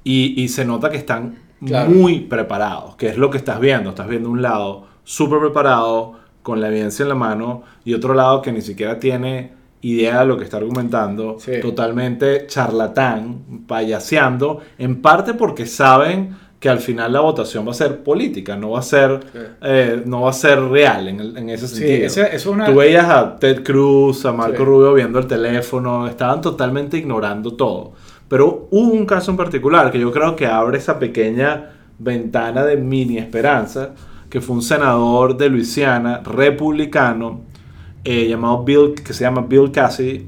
Y, 0.03 0.41
y 0.41 0.47
se 0.49 0.65
nota 0.65 0.89
que 0.89 0.97
están 0.97 1.35
Claro. 1.63 1.91
muy 1.91 2.21
preparados, 2.21 2.95
que 2.95 3.07
es 3.09 3.17
lo 3.17 3.29
que 3.29 3.37
estás 3.37 3.59
viendo. 3.59 3.91
Estás 3.91 4.07
viendo 4.07 4.29
un 4.31 4.41
lado 4.41 4.87
súper 5.03 5.39
preparado, 5.39 6.13
con 6.41 6.59
la 6.59 6.69
evidencia 6.69 7.03
en 7.03 7.09
la 7.09 7.15
mano, 7.15 7.61
y 7.85 7.93
otro 7.93 8.15
lado 8.15 8.41
que 8.41 8.51
ni 8.51 8.61
siquiera 8.61 8.99
tiene 8.99 9.53
idea 9.81 10.19
de 10.19 10.25
lo 10.25 10.37
que 10.37 10.43
está 10.43 10.57
argumentando, 10.57 11.37
Sí. 11.39 11.53
totalmente 11.61 12.45
charlatán, 12.47 13.65
payaseando, 13.67 14.59
en 14.77 15.01
parte 15.01 15.33
porque 15.33 15.65
saben 15.65 16.35
que 16.59 16.69
al 16.69 16.77
final 16.79 17.11
la 17.13 17.21
votación 17.21 17.65
va 17.65 17.71
a 17.71 17.73
ser 17.73 18.03
política, 18.03 18.55
no 18.55 18.71
va 18.71 18.79
a 18.79 18.83
ser, 18.83 19.19
Sí. 19.33 19.39
eh, 19.63 20.03
no 20.05 20.21
va 20.21 20.29
a 20.29 20.33
ser 20.33 20.61
real 20.61 21.07
en, 21.07 21.19
el- 21.19 21.37
en 21.37 21.49
ese 21.49 21.67
Sí, 21.67 21.77
sentido. 21.77 22.05
ese- 22.05 22.21
eso 22.21 22.29
es 22.35 22.45
una... 22.45 22.65
Tú 22.67 22.75
veías 22.75 23.09
a 23.09 23.35
Ted 23.37 23.63
Cruz, 23.63 24.23
a 24.27 24.31
Marco 24.31 24.57
Sí. 24.57 24.63
Rubio 24.63 24.93
viendo 24.93 25.17
el 25.17 25.25
teléfono, 25.25 26.07
estaban 26.07 26.39
totalmente 26.41 26.97
ignorando 26.99 27.53
todo. 27.55 27.93
Pero 28.27 28.67
hubo 28.69 28.91
un 28.93 29.05
caso 29.07 29.31
en 29.31 29.37
particular 29.37 29.91
que 29.91 29.99
yo 29.99 30.11
creo 30.11 30.35
que 30.35 30.45
abre 30.45 30.77
esa 30.77 30.99
pequeña 30.99 31.71
ventana 31.97 32.63
de 32.63 32.77
mini 32.77 33.17
esperanza, 33.17 33.89
que 34.29 34.39
fue 34.39 34.55
un 34.55 34.61
senador 34.61 35.35
de 35.37 35.49
Luisiana, 35.49 36.21
republicano, 36.23 37.41
eh, 38.03 38.27
llamado 38.27 38.63
Bill, 38.63 38.95
que 38.95 39.13
se 39.13 39.23
llama 39.23 39.45
Bill 39.47 39.71
Cassidy, 39.71 40.25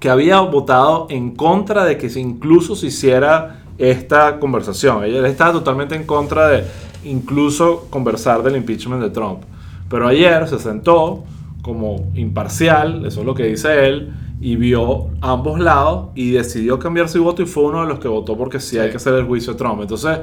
que 0.00 0.10
había 0.10 0.40
votado 0.40 1.06
en 1.10 1.34
contra 1.34 1.84
de 1.84 1.96
que 1.96 2.08
incluso 2.18 2.74
se 2.74 2.88
hiciera 2.88 3.62
esta 3.78 4.38
conversación. 4.38 5.04
Él 5.04 5.24
estaba 5.24 5.52
totalmente 5.52 5.94
en 5.94 6.04
contra 6.04 6.48
de 6.48 6.64
incluso 7.04 7.86
conversar 7.90 8.42
del 8.42 8.56
impeachment 8.56 9.02
de 9.02 9.10
Trump. 9.10 9.40
Pero 9.88 10.08
ayer 10.08 10.46
se 10.48 10.58
sentó 10.58 11.24
como 11.62 12.10
imparcial, 12.14 13.06
eso 13.06 13.20
es 13.20 13.26
lo 13.26 13.34
que 13.34 13.44
dice 13.44 13.86
él, 13.86 14.12
y 14.40 14.56
vio 14.56 15.06
ambos 15.20 15.60
lados 15.60 16.08
y 16.16 16.32
decidió 16.32 16.78
cambiar 16.78 17.08
su 17.08 17.22
voto 17.22 17.42
y 17.42 17.46
fue 17.46 17.64
uno 17.64 17.82
de 17.82 17.88
los 17.88 18.00
que 18.00 18.08
votó 18.08 18.36
porque 18.36 18.58
sí, 18.58 18.78
hay 18.78 18.86
Sí. 18.86 18.90
que 18.90 18.96
hacer 18.96 19.14
el 19.14 19.24
juicio 19.24 19.52
de 19.52 19.58
Trump. 19.58 19.80
Entonces, 19.80 20.18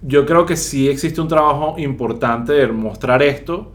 yo 0.00 0.24
creo 0.24 0.46
que 0.46 0.56
sí 0.56 0.88
existe 0.88 1.20
un 1.20 1.28
trabajo 1.28 1.74
importante 1.78 2.52
de 2.54 2.68
mostrar 2.68 3.22
esto 3.22 3.72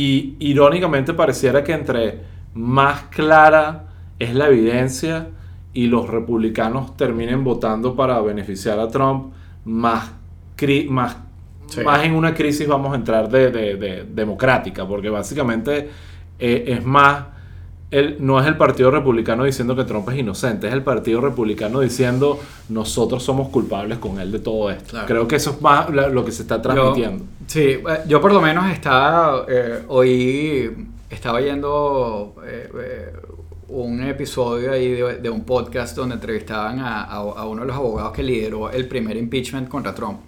y 0.00 0.36
irónicamente 0.38 1.12
pareciera 1.12 1.64
que 1.64 1.72
entre 1.72 2.20
más 2.54 3.02
clara 3.10 3.86
es 4.18 4.32
la 4.34 4.46
evidencia 4.48 5.28
y 5.72 5.86
los 5.88 6.08
republicanos 6.08 6.96
terminen 6.96 7.42
votando 7.42 7.96
para 7.96 8.20
beneficiar 8.20 8.78
a 8.78 8.88
Trump, 8.88 9.32
más, 9.64 10.12
cri- 10.56 10.88
más, 10.88 11.16
Sí. 11.66 11.82
más 11.82 12.04
en 12.04 12.14
una 12.14 12.32
crisis 12.32 12.66
vamos 12.66 12.92
a 12.92 12.96
entrar 12.96 13.28
de, 13.28 13.50
de- 13.50 13.74
de- 13.76 14.04
democrática, 14.04 14.86
porque 14.86 15.10
básicamente 15.10 15.90
eh, 16.38 16.64
es 16.68 16.84
más, 16.84 17.24
el, 17.90 18.16
no 18.20 18.38
es 18.40 18.46
el 18.46 18.56
Partido 18.56 18.90
Republicano 18.90 19.44
diciendo 19.44 19.74
que 19.74 19.84
Trump 19.84 20.08
es 20.10 20.18
inocente, 20.18 20.66
es 20.68 20.72
el 20.74 20.82
Partido 20.82 21.20
Republicano 21.22 21.80
diciendo 21.80 22.38
nosotros 22.68 23.22
somos 23.22 23.48
culpables 23.48 23.98
con 23.98 24.20
él 24.20 24.30
de 24.32 24.38
todo 24.40 24.70
esto. 24.70 24.90
Claro. 24.90 25.06
Creo 25.06 25.28
que 25.28 25.36
eso 25.36 25.50
es 25.52 25.62
más 25.62 25.88
lo 25.90 26.24
que 26.24 26.32
se 26.32 26.42
está 26.42 26.60
transmitiendo. 26.60 27.24
Yo, 27.24 27.30
sí, 27.46 27.60
eh, 27.60 27.82
yo 28.06 28.20
por 28.20 28.32
lo 28.32 28.40
menos 28.42 28.70
estaba, 28.70 29.44
eh, 29.48 29.84
hoy 29.88 30.70
estaba 31.08 31.40
yendo 31.40 32.34
eh, 32.46 32.68
eh, 32.78 33.12
un 33.68 34.02
episodio 34.02 34.72
ahí 34.72 34.88
de, 34.90 35.16
de 35.18 35.30
un 35.30 35.44
podcast 35.44 35.96
donde 35.96 36.14
entrevistaban 36.16 36.78
a, 36.80 37.04
a- 37.04 37.16
a 37.16 37.46
uno 37.46 37.62
de 37.62 37.68
los 37.68 37.76
abogados 37.76 38.12
que 38.12 38.22
lideró 38.22 38.70
el 38.70 38.86
primer 38.86 39.16
impeachment 39.16 39.68
contra 39.68 39.94
Trump, 39.94 40.20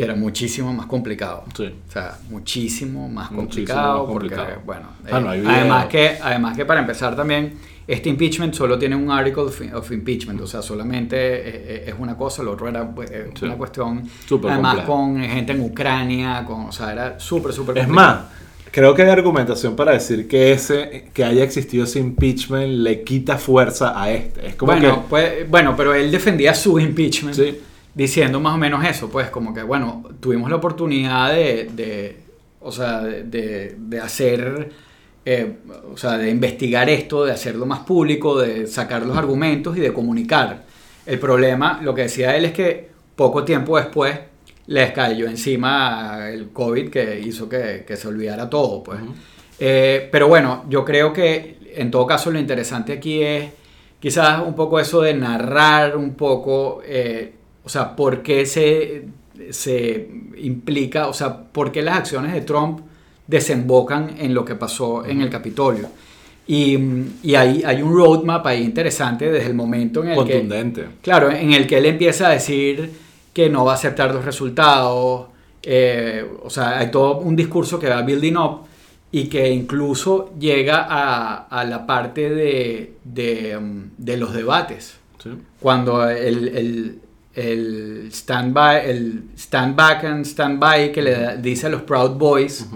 que 0.00 0.04
era 0.04 0.16
muchísimo 0.16 0.72
más 0.72 0.86
complicado. 0.86 1.44
Sí. 1.56 1.72
O 1.88 1.92
sea, 1.92 2.18
muchísimo 2.30 3.08
más 3.08 3.30
Muchísimo 3.30 3.42
complicado, 3.42 3.98
más 4.04 4.06
complicado. 4.12 4.46
porque, 4.46 4.66
bueno, 4.66 4.88
Ah, 5.04 5.34
eh, 5.36 5.42
no 5.42 5.50
además, 5.50 5.86
que, 5.86 6.16
además 6.22 6.56
que 6.56 6.64
para 6.64 6.80
empezar 6.80 7.14
también, 7.16 7.54
este 7.86 8.08
impeachment 8.08 8.54
solo 8.54 8.78
tiene 8.78 8.94
un 8.96 9.10
article 9.10 9.42
of, 9.74 9.90
impeachment, 9.92 10.40
o 10.40 10.46
sea, 10.46 10.62
solamente 10.62 11.16
eh, 11.16 11.40
eh, 11.44 11.84
es 11.88 11.94
una 11.98 12.16
cosa, 12.16 12.42
lo 12.42 12.52
otro 12.52 12.68
era 12.68 12.82
una 12.84 13.56
cuestión, 13.56 14.02
Súper 14.26 14.52
además 14.52 14.76
complejo. 14.76 14.92
con 15.00 15.20
gente 15.22 15.52
en 15.52 15.60
Ucrania, 15.60 16.44
con, 16.46 16.66
o 16.66 16.72
sea, 16.72 16.92
era 16.92 17.18
súper, 17.18 17.52
súper 17.52 17.78
Es 17.78 17.84
complicado. 17.86 18.14
más, 18.18 18.24
creo 18.70 18.94
que 18.94 19.02
hay 19.02 19.08
argumentación 19.10 19.74
para 19.74 19.92
decir 19.92 20.28
que 20.28 20.52
ese 20.52 21.10
que 21.12 21.24
haya 21.24 21.42
existido 21.42 21.82
ese 21.84 21.98
impeachment 21.98 22.68
le 22.68 23.02
quita 23.02 23.36
fuerza 23.38 24.00
a 24.00 24.10
este. 24.12 24.46
Es 24.46 24.54
como 24.54 24.70
bueno, 24.72 24.94
que 24.94 25.00
pues, 25.08 25.50
bueno, 25.50 25.74
pero 25.76 25.92
él 25.92 26.12
defendía 26.12 26.54
su 26.54 26.78
impeachment 26.78 27.34
Sí. 27.36 27.58
Diciendo 27.94 28.40
más 28.40 28.54
o 28.54 28.58
menos 28.58 28.84
eso, 28.84 29.08
pues 29.10 29.30
como 29.30 29.52
que, 29.54 29.62
bueno, 29.62 30.04
tuvimos 30.20 30.50
la 30.50 30.56
oportunidad 30.56 31.32
de, 31.32 31.70
de 31.72 32.16
o 32.60 32.70
sea, 32.72 33.00
de, 33.00 33.74
de- 33.78 34.00
hacer, 34.00 34.70
eh, 35.24 35.58
o 35.92 35.96
sea, 35.96 36.16
de 36.18 36.30
investigar 36.30 36.88
esto, 36.88 37.24
de 37.24 37.32
hacerlo 37.32 37.66
más 37.66 37.80
público, 37.80 38.38
de 38.40 38.66
sacar 38.66 39.04
los 39.04 39.16
argumentos 39.16 39.76
y 39.76 39.80
de 39.80 39.92
comunicar. 39.92 40.64
El 41.06 41.18
problema, 41.18 41.80
lo 41.82 41.94
que 41.94 42.02
decía 42.02 42.36
él 42.36 42.44
es 42.44 42.52
que 42.52 42.88
poco 43.16 43.44
tiempo 43.44 43.76
después 43.76 44.18
les 44.66 44.92
cayó 44.92 45.26
encima 45.28 46.28
el 46.30 46.50
COVID 46.50 46.90
que 46.90 47.20
hizo 47.20 47.48
que, 47.48 47.84
que 47.86 47.96
se 47.96 48.06
olvidara 48.08 48.48
todo, 48.48 48.82
pues. 48.82 49.00
Eh, 49.58 50.08
pero 50.12 50.28
bueno, 50.28 50.64
yo 50.68 50.84
creo 50.84 51.12
que 51.12 51.58
en 51.74 51.90
todo 51.90 52.06
caso 52.06 52.30
lo 52.30 52.38
interesante 52.38 52.92
aquí 52.94 53.22
es 53.22 53.50
quizás 53.98 54.42
un 54.46 54.54
poco 54.54 54.78
eso 54.80 55.02
de 55.02 55.14
narrar 55.14 55.96
un 55.96 56.14
poco, 56.14 56.82
eh, 56.84 57.34
o 57.64 57.68
sea, 57.68 57.94
por 57.96 58.22
qué 58.22 58.46
se, 58.46 59.04
se 59.50 60.08
implica, 60.38 61.08
o 61.08 61.12
sea, 61.12 61.44
por 61.44 61.70
qué 61.72 61.82
las 61.82 61.98
acciones 61.98 62.32
de 62.32 62.40
Trump 62.40 62.80
desembocan 63.26 64.16
en 64.18 64.34
lo 64.34 64.44
que 64.44 64.54
pasó 64.54 65.04
en 65.04 65.20
el 65.20 65.30
Capitolio. 65.30 65.88
Y, 66.46 66.76
y 67.22 67.34
hay, 67.36 67.62
hay 67.64 67.80
un 67.80 67.94
roadmap 67.94 68.44
ahí 68.46 68.62
interesante 68.64 69.30
desde 69.30 69.48
el 69.48 69.54
momento 69.54 70.02
en 70.02 70.08
el 70.10 70.24
que... 70.24 70.32
contundente. 70.32 70.86
Claro, 71.00 71.30
en 71.30 71.52
el 71.52 71.66
que 71.66 71.78
él 71.78 71.86
empieza 71.86 72.26
a 72.26 72.30
decir 72.30 72.90
que 73.32 73.48
no 73.48 73.64
va 73.64 73.72
a 73.72 73.74
aceptar 73.76 74.12
los 74.12 74.24
resultados. 74.24 75.28
eh, 75.62 76.26
o 76.42 76.50
sea, 76.50 76.78
hay 76.78 76.90
todo 76.90 77.18
un 77.18 77.36
discurso 77.36 77.78
que 77.78 77.88
va 77.88 78.02
building 78.02 78.36
up 78.36 78.60
y 79.12 79.24
que 79.28 79.50
incluso 79.50 80.32
llega 80.38 80.86
a, 80.88 81.46
a 81.48 81.64
la 81.64 81.86
parte 81.86 82.30
de, 82.30 82.94
de, 83.04 83.58
de 83.98 84.16
los 84.16 84.32
debates. 84.32 84.96
Sí. 85.22 85.30
Cuando 85.60 86.08
el, 86.08 86.48
el, 86.48 86.98
el 87.34 88.08
stand, 88.12 88.52
by, 88.52 88.90
el 88.90 89.22
stand 89.36 89.76
back 89.76 90.04
and 90.04 90.24
stand 90.24 90.58
by 90.58 90.90
que 90.92 91.02
le 91.02 91.10
da- 91.12 91.36
dice 91.36 91.66
a 91.66 91.70
los 91.70 91.82
Proud 91.82 92.12
Boys, 92.18 92.66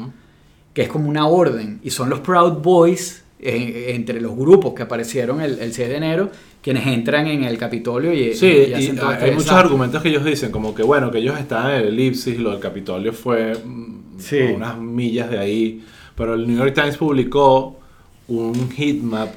que 0.73 0.83
es 0.83 0.89
como 0.89 1.09
una 1.09 1.27
orden, 1.27 1.81
y 1.83 1.91
son 1.91 2.09
los 2.11 2.21
Proud 2.21 2.55
Boys 2.63 3.23
eh, 3.41 3.93
entre 3.95 4.21
los 4.21 4.35
grupos 4.37 4.75
que 4.75 4.83
aparecieron 4.83 5.41
el, 5.41 5.59
el 5.59 5.73
6 5.73 5.89
de 5.89 5.97
enero, 5.97 6.31
quienes 6.63 6.87
entran 6.87 7.27
en 7.27 7.45
el 7.45 7.59
Capitolio 7.59 8.13
y, 8.13 8.33
Sí, 8.35 8.47
y 8.47 8.71
y 8.71 8.75
hacen 8.75 8.97
todo 8.97 9.09
hay 9.11 9.33
muchos 9.33 9.51
argumentos 9.53 10.03
que 10.03 10.09
ellos 10.09 10.25
dicen, 10.25 10.51
como 10.51 10.75
que 10.75 10.83
bueno, 10.83 11.11
que 11.11 11.19
ellos 11.19 11.39
estaban 11.39 11.73
en 11.73 11.77
el 11.83 11.89
elipsis, 11.89 12.39
lo 12.39 12.53
del 12.53 12.61
Capitolio 12.61 13.13
fue 13.13 13.55
mm, 13.55 14.19
Sí. 14.19 14.39
unas 14.55 14.79
millas 14.79 15.29
de 15.31 15.39
ahí, 15.39 15.85
pero 16.17 16.35
el 16.35 16.47
New 16.47 16.57
York 16.57 16.73
Times 16.75 16.97
publicó 16.97 17.81
un 18.29 18.71
heatmap 18.71 19.35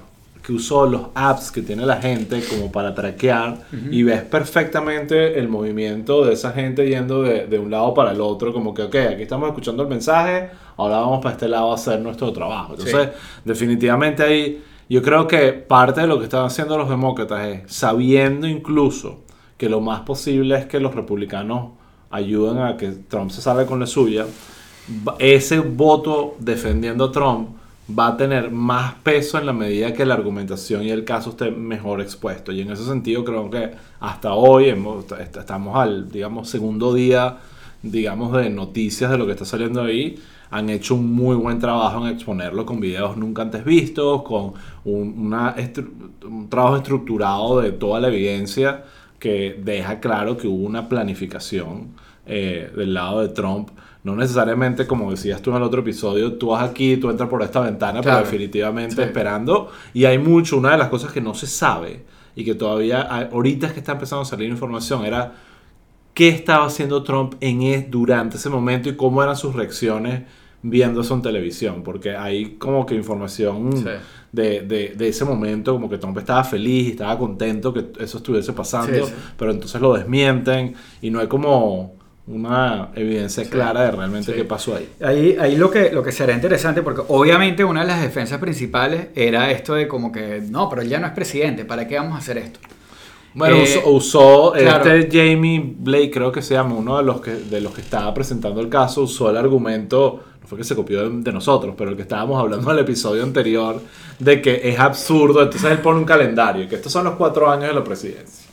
que 0.47 0.53
usó 0.53 0.85
los 0.85 1.07
apps 1.13 1.51
que 1.51 1.61
tiene 1.61 1.85
la 1.85 1.97
gente 1.97 2.41
como 2.49 2.71
para 2.71 2.95
traquear 2.95 3.67
y 3.91 4.03
ves 4.03 4.21
perfectamente 4.21 5.37
el 5.37 5.49
movimiento 5.49 6.23
de 6.23 6.31
esa 6.31 6.53
gente 6.53 6.87
yendo 6.87 7.21
de, 7.21 7.47
de 7.47 7.59
un 7.59 7.69
lado 7.69 7.93
para 7.93 8.13
el 8.13 8.21
otro, 8.21 8.53
como 8.53 8.73
que, 8.73 8.83
ok, 8.83 8.95
aquí 9.11 9.23
estamos 9.23 9.49
escuchando 9.49 9.83
el 9.83 9.89
mensaje, 9.89 10.49
ahora 10.77 10.99
vamos 10.99 11.21
para 11.21 11.33
este 11.33 11.49
lado 11.49 11.73
a 11.73 11.75
hacer 11.75 11.99
nuestro 11.99 12.31
trabajo. 12.31 12.75
Entonces, 12.75 13.09
definitivamente 13.43 14.23
ahí, 14.23 14.63
yo 14.87 15.01
creo 15.01 15.27
que 15.27 15.51
parte 15.51 15.99
de 15.99 16.07
lo 16.07 16.17
que 16.17 16.23
están 16.23 16.45
haciendo 16.45 16.77
los 16.77 16.87
demócratas 16.87 17.45
es 17.45 17.61
sabiendo 17.65 18.47
incluso 18.47 19.25
que 19.57 19.67
lo 19.67 19.81
más 19.81 19.99
posible 20.03 20.57
es 20.57 20.65
que 20.65 20.79
los 20.79 20.95
republicanos 20.95 21.71
ayuden 22.09 22.59
a 22.59 22.77
que 22.77 22.91
Trump 22.91 23.31
se 23.31 23.41
salga 23.41 23.65
con 23.65 23.81
la 23.81 23.85
suya, 23.85 24.25
ese 25.19 25.59
voto 25.59 26.37
defendiendo 26.39 27.03
a 27.03 27.11
Trump 27.11 27.49
va 27.89 28.07
a 28.07 28.17
tener 28.17 28.51
más 28.51 28.95
peso 28.95 29.37
en 29.37 29.45
la 29.45 29.53
medida 29.53 29.93
que 29.93 30.05
la 30.05 30.13
argumentación 30.15 30.83
y 30.83 30.89
el 30.89 31.05
caso 31.05 31.29
esté 31.31 31.51
mejor 31.51 32.01
expuesto. 32.01 32.51
Y 32.51 32.61
en 32.61 32.71
ese 32.71 32.83
sentido 32.85 33.23
creo 33.23 33.49
que 33.49 33.71
hasta 33.99 34.33
hoy 34.33 34.69
hemos- 34.69 35.05
est- 35.19 35.37
estamos 35.37 35.75
al, 35.77 36.09
digamos, 36.11 36.49
segundo 36.49 36.93
día, 36.93 37.37
digamos, 37.81 38.33
de 38.33 38.49
noticias 38.49 39.09
de 39.11 39.17
lo 39.17 39.25
que 39.25 39.31
está 39.33 39.45
saliendo 39.45 39.81
ahí. 39.83 40.19
Han 40.49 40.69
hecho 40.69 40.95
un 40.95 41.13
muy 41.13 41.35
buen 41.35 41.59
trabajo 41.59 42.05
en 42.05 42.13
exponerlo 42.13 42.65
con 42.65 42.79
videos 42.79 43.17
nunca 43.17 43.41
antes 43.41 43.63
vistos, 43.65 44.23
con 44.23 44.53
un, 44.85 45.13
una 45.17 45.55
un 46.25 46.49
trabajo 46.49 46.77
estructurado 46.77 47.61
de 47.61 47.71
toda 47.71 47.99
la 47.99 48.07
evidencia 48.09 48.83
que 49.19 49.59
deja 49.63 49.99
claro 49.99 50.37
que 50.37 50.47
hubo 50.47 50.65
una 50.65 50.87
planificación 50.89 51.89
eh, 52.25 52.71
del 52.75 52.93
lado 52.93 53.21
de 53.21 53.29
Trump. 53.29 53.69
No 54.03 54.15
necesariamente, 54.15 54.87
como 54.87 55.11
decías 55.11 55.41
tú 55.41 55.49
en 55.51 55.57
el 55.57 55.63
otro 55.63 55.81
episodio, 55.81 56.33
tú 56.33 56.49
vas 56.49 56.69
aquí, 56.69 56.97
tú 56.97 57.09
entras 57.09 57.29
por 57.29 57.41
esta 57.41 57.59
ventana, 57.61 58.01
Claro. 58.01 58.19
pero 58.19 58.25
definitivamente 58.31 58.95
Sí. 58.95 59.01
esperando. 59.01 59.69
Y 59.93 60.05
hay 60.05 60.17
mucho, 60.17 60.57
una 60.57 60.71
de 60.71 60.77
las 60.77 60.87
cosas 60.89 61.11
que 61.11 61.19
no 61.21 61.33
se 61.33 61.47
sabe 61.47 62.05
y 62.35 62.45
que 62.45 62.55
todavía 62.55 63.01
ahorita 63.01 63.67
es 63.67 63.73
que 63.73 63.79
está 63.79 63.93
empezando 63.93 64.21
a 64.21 64.25
salir 64.25 64.49
información, 64.49 65.03
era 65.05 65.33
qué 66.13 66.29
estaba 66.29 66.65
haciendo 66.65 67.03
Trump 67.03 67.35
en 67.41 67.61
e, 67.63 67.87
durante 67.89 68.37
ese 68.37 68.49
momento 68.49 68.89
y 68.89 68.95
cómo 68.95 69.21
eran 69.21 69.35
sus 69.35 69.53
reacciones 69.55 70.23
viendo 70.63 71.01
eso 71.01 71.13
en 71.13 71.21
televisión, 71.21 71.83
porque 71.83 72.15
hay 72.15 72.55
como 72.55 72.85
que 72.85 72.95
información 72.95 73.69
de, 74.31 74.61
de, 74.61 74.93
de, 74.97 75.07
ese 75.07 75.23
momento, 75.23 75.73
como 75.73 75.89
que 75.89 75.97
Trump 75.99 76.17
estaba 76.17 76.43
feliz 76.43 76.87
y 76.87 76.91
estaba 76.91 77.17
contento 77.17 77.71
que 77.73 77.85
eso 77.99 78.17
estuviese 78.17 78.53
pasando, 78.53 79.07
pero 79.37 79.51
entonces 79.51 79.79
lo 79.79 79.93
desmienten 79.93 80.73
y 81.01 81.09
no 81.11 81.19
hay 81.19 81.27
como 81.27 81.96
una 82.27 82.89
evidencia 82.95 83.49
clara 83.49 83.83
de 83.83 83.91
realmente 83.91 84.33
qué 84.33 84.43
pasó 84.43 84.75
ahí. 84.75 84.89
Ahí, 85.01 85.37
ahí 85.39 85.55
lo, 85.55 85.71
que, 85.71 85.91
lo 85.91 86.03
que 86.03 86.11
será 86.11 86.33
interesante, 86.33 86.81
porque 86.81 87.01
obviamente 87.07 87.63
una 87.63 87.81
de 87.81 87.87
las 87.87 88.01
defensas 88.01 88.39
principales 88.39 89.07
era 89.15 89.49
esto 89.49 89.75
de 89.75 89.87
como 89.87 90.11
que, 90.11 90.43
no, 90.49 90.69
pero 90.69 90.81
él 90.81 90.89
ya 90.89 90.99
no 90.99 91.07
es 91.07 91.13
presidente, 91.13 91.63
¿para 91.63 91.87
qué 91.87 91.95
vamos 91.95 92.15
a 92.15 92.17
hacer 92.17 92.37
esto? 92.37 92.59
Bueno, 93.33 93.57
eh, 93.57 93.81
usó, 93.85 94.55
este 94.55 95.09
Jamie 95.11 95.75
Blake, 95.77 96.11
creo 96.11 96.31
que 96.31 96.41
se 96.41 96.55
llama, 96.55 96.75
uno 96.75 96.97
de 96.97 97.03
los 97.03 97.21
que, 97.21 97.31
de 97.31 97.61
los 97.61 97.73
que 97.73 97.81
estaba 97.81 98.13
presentando 98.13 98.59
el 98.59 98.67
caso, 98.67 99.03
usó 99.03 99.29
el 99.29 99.37
argumento, 99.37 100.23
no 100.41 100.47
fue 100.47 100.57
que 100.57 100.63
se 100.63 100.75
copió 100.75 101.09
de, 101.09 101.31
nosotros, 101.31 101.75
pero 101.77 101.91
el 101.91 101.95
que 101.95 102.01
estábamos 102.01 102.41
hablando 102.41 102.69
en 102.71 102.77
el 102.77 102.83
episodio 102.83 103.23
anterior, 103.23 103.79
de 104.19 104.41
que 104.41 104.67
es 104.67 104.79
absurdo, 104.79 105.43
entonces 105.43 105.71
él 105.71 105.79
pone 105.79 105.99
un 105.99 106.05
calendario, 106.05 106.67
que 106.67 106.75
estos 106.75 106.91
son 106.91 107.05
los 107.05 107.13
cuatro 107.13 107.49
años 107.49 107.67
de 107.67 107.73
la 107.73 107.83
presidencia. 107.83 108.49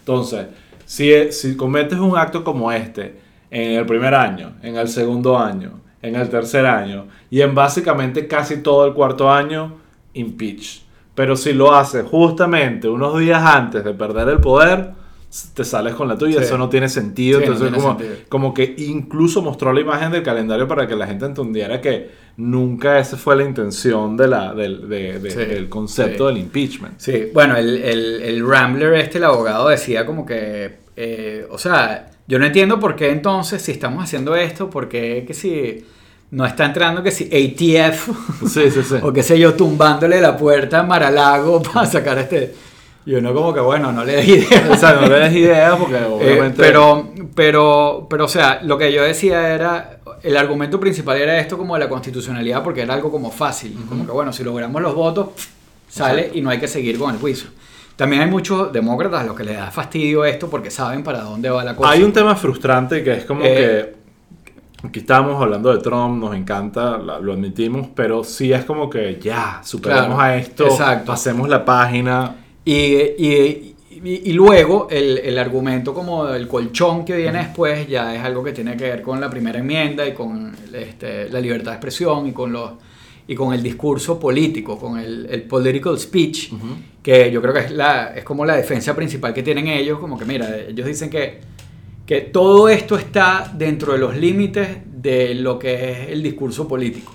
Entonces, 0.00 0.46
si, 0.84 1.56
cometes 1.56 1.98
un 1.98 2.16
acto 2.16 2.44
como 2.44 2.70
este 2.72 3.20
en 3.50 3.72
el 3.72 3.86
primer 3.86 4.14
año, 4.14 4.54
en 4.62 4.76
el 4.76 4.88
segundo 4.88 5.38
año, 5.38 5.80
en 6.02 6.16
el 6.16 6.28
tercer 6.28 6.66
año 6.66 7.06
y 7.30 7.40
en 7.40 7.54
básicamente 7.54 8.26
casi 8.26 8.58
todo 8.58 8.86
el 8.86 8.94
cuarto 8.94 9.30
año, 9.30 9.78
impeach. 10.12 10.82
Pero 11.14 11.36
si 11.36 11.52
lo 11.52 11.74
haces 11.74 12.04
justamente 12.04 12.88
unos 12.88 13.18
días 13.18 13.42
antes 13.42 13.84
de 13.84 13.94
perder 13.94 14.28
el 14.28 14.40
poder, 14.40 14.90
te 15.54 15.64
sales 15.64 15.94
con 15.94 16.08
la 16.08 16.16
tuya, 16.16 16.40
eso 16.40 16.56
no 16.56 16.68
tiene 16.68 16.88
sentido. 16.88 17.40
Entonces, 17.40 17.72
como, 17.72 17.98
como 18.28 18.54
que 18.54 18.74
incluso 18.78 19.42
mostró 19.42 19.72
la 19.72 19.80
imagen 19.80 20.12
del 20.12 20.22
calendario 20.22 20.68
para 20.68 20.86
que 20.86 20.94
la 20.94 21.06
gente 21.06 21.26
entendiera 21.26 21.80
que 21.80 22.10
nunca 22.36 22.98
esa 22.98 23.16
fue 23.16 23.36
la 23.36 23.44
intención 23.44 24.16
de 24.16 24.28
la, 24.28 24.54
del, 24.54 24.88
del 24.88 25.68
concepto 25.68 26.28
del 26.28 26.38
impeachment. 26.38 26.98
Sí, 26.98 27.30
bueno, 27.32 27.56
el, 27.56 27.82
el, 27.82 28.22
el, 28.22 28.46
Rambler, 28.48 28.94
este, 28.94 29.18
el 29.18 29.24
abogado, 29.24 29.68
decía 29.68 30.06
como 30.06 30.24
que, 30.24 30.76
eh, 30.96 31.46
o 31.50 31.58
sea, 31.58 32.10
yo 32.26 32.38
no 32.38 32.46
entiendo 32.46 32.78
por 32.78 32.94
qué 32.96 33.10
entonces, 33.10 33.60
si 33.62 33.72
estamos 33.72 34.04
haciendo 34.04 34.36
esto, 34.36 34.70
por 34.70 34.88
qué 34.88 35.24
que 35.26 35.34
si 35.34 35.84
no 36.30 36.44
está 36.46 36.64
entrando 36.64 37.02
que 37.02 37.10
si 37.10 37.24
ATF, 37.24 38.08
sí, 38.48 38.70
sí, 38.70 38.82
sí. 38.82 38.96
o 39.02 39.12
qué 39.12 39.22
sé 39.22 39.38
yo, 39.38 39.54
tumbándole 39.54 40.20
la 40.20 40.36
puerta 40.36 40.80
a 40.80 40.82
Maralago 40.82 41.62
para 41.72 41.86
sacar 41.86 42.18
este 42.18 42.54
y 43.06 43.14
uno 43.14 43.34
como 43.34 43.52
que, 43.52 43.60
bueno, 43.60 43.92
no 43.92 44.04
le 44.04 44.16
des 44.16 44.28
ideas. 44.50 44.70
O 44.70 44.76
sea, 44.76 44.94
no 44.94 45.06
le 45.06 45.16
des 45.20 45.34
ideas 45.34 45.76
porque 45.76 45.96
eh, 45.96 46.04
obviamente... 46.04 46.56
pero, 46.56 47.10
pero, 47.34 48.06
pero, 48.08 48.24
o 48.24 48.28
sea, 48.28 48.60
lo 48.62 48.78
que 48.78 48.92
yo 48.92 49.02
decía 49.02 49.54
era, 49.54 49.98
el 50.22 50.36
argumento 50.36 50.80
principal 50.80 51.18
era 51.18 51.38
esto 51.38 51.58
como 51.58 51.74
de 51.74 51.80
la 51.80 51.88
constitucionalidad 51.88 52.62
porque 52.62 52.82
era 52.82 52.94
algo 52.94 53.10
como 53.10 53.30
fácil. 53.30 53.76
Como 53.88 54.06
que, 54.06 54.12
bueno, 54.12 54.32
si 54.32 54.42
logramos 54.42 54.80
los 54.80 54.94
votos, 54.94 55.28
sale 55.88 56.30
y 56.32 56.40
no 56.40 56.50
hay 56.50 56.58
que 56.58 56.68
seguir 56.68 56.98
con 56.98 57.12
el 57.14 57.20
juicio. 57.20 57.50
También 57.96 58.22
hay 58.22 58.30
muchos 58.30 58.72
demócratas 58.72 59.20
a 59.20 59.24
los 59.24 59.36
que 59.36 59.44
les 59.44 59.56
da 59.56 59.70
fastidio 59.70 60.24
esto 60.24 60.48
porque 60.48 60.70
saben 60.70 61.04
para 61.04 61.20
dónde 61.20 61.50
va 61.50 61.62
la 61.62 61.76
cosa. 61.76 61.90
Hay 61.90 62.02
un 62.02 62.12
tema 62.12 62.34
frustrante 62.34 63.04
que 63.04 63.12
es 63.12 63.24
como 63.24 63.42
eh, 63.44 63.94
que... 63.94 64.04
Aquí 64.88 64.98
estamos 64.98 65.40
hablando 65.40 65.74
de 65.74 65.80
Trump, 65.80 66.22
nos 66.22 66.34
encanta, 66.34 66.98
lo 66.98 67.32
admitimos, 67.32 67.88
pero 67.94 68.22
sí 68.22 68.52
es 68.52 68.66
como 68.66 68.90
que 68.90 69.18
ya, 69.18 69.62
superamos 69.64 70.20
a 70.20 70.36
esto, 70.36 70.68
pasemos 71.06 71.48
la 71.48 71.64
página, 71.64 72.43
y, 72.64 73.74
y, 73.90 74.32
luego 74.32 74.88
el, 74.90 75.18
el, 75.18 75.38
argumento 75.38 75.92
como 75.94 76.28
el 76.28 76.48
colchón 76.48 77.04
que 77.04 77.16
viene 77.16 77.38
después 77.38 77.86
ya 77.88 78.14
es 78.14 78.22
algo 78.22 78.42
que 78.42 78.52
tiene 78.52 78.76
que 78.76 78.84
ver 78.84 79.02
con 79.02 79.20
la 79.20 79.30
primera 79.30 79.58
enmienda 79.58 80.06
y 80.06 80.12
con 80.12 80.54
este, 80.72 81.28
la 81.30 81.40
libertad 81.40 81.72
de 81.72 81.76
expresión 81.76 82.26
y 82.26 82.32
con 82.32 82.52
los 82.52 82.72
y 83.26 83.34
con 83.34 83.54
el 83.54 83.62
discurso 83.62 84.20
político, 84.20 84.78
con 84.78 84.98
el, 84.98 85.26
el 85.30 85.42
political 85.44 85.98
speech, 85.98 86.52
que 87.02 87.30
yo 87.30 87.40
creo 87.40 87.54
que 87.54 87.60
es, 87.60 87.70
la, 87.70 88.14
es 88.14 88.22
como 88.22 88.44
la 88.44 88.56
defensa 88.56 88.94
principal 88.94 89.32
que 89.32 89.42
tienen 89.42 89.66
ellos, 89.68 89.98
como 89.98 90.18
que 90.18 90.26
mira, 90.26 90.58
ellos 90.58 90.86
dicen 90.86 91.08
que, 91.08 91.40
que 92.04 92.20
todo 92.20 92.68
esto 92.68 92.96
está 92.96 93.50
dentro 93.56 93.92
de 93.92 93.98
los 93.98 94.16
límites 94.16 94.68
de 94.84 95.34
lo 95.34 95.58
que 95.58 95.90
es 95.90 96.10
el 96.10 96.22
discurso 96.22 96.68
político. 96.68 97.14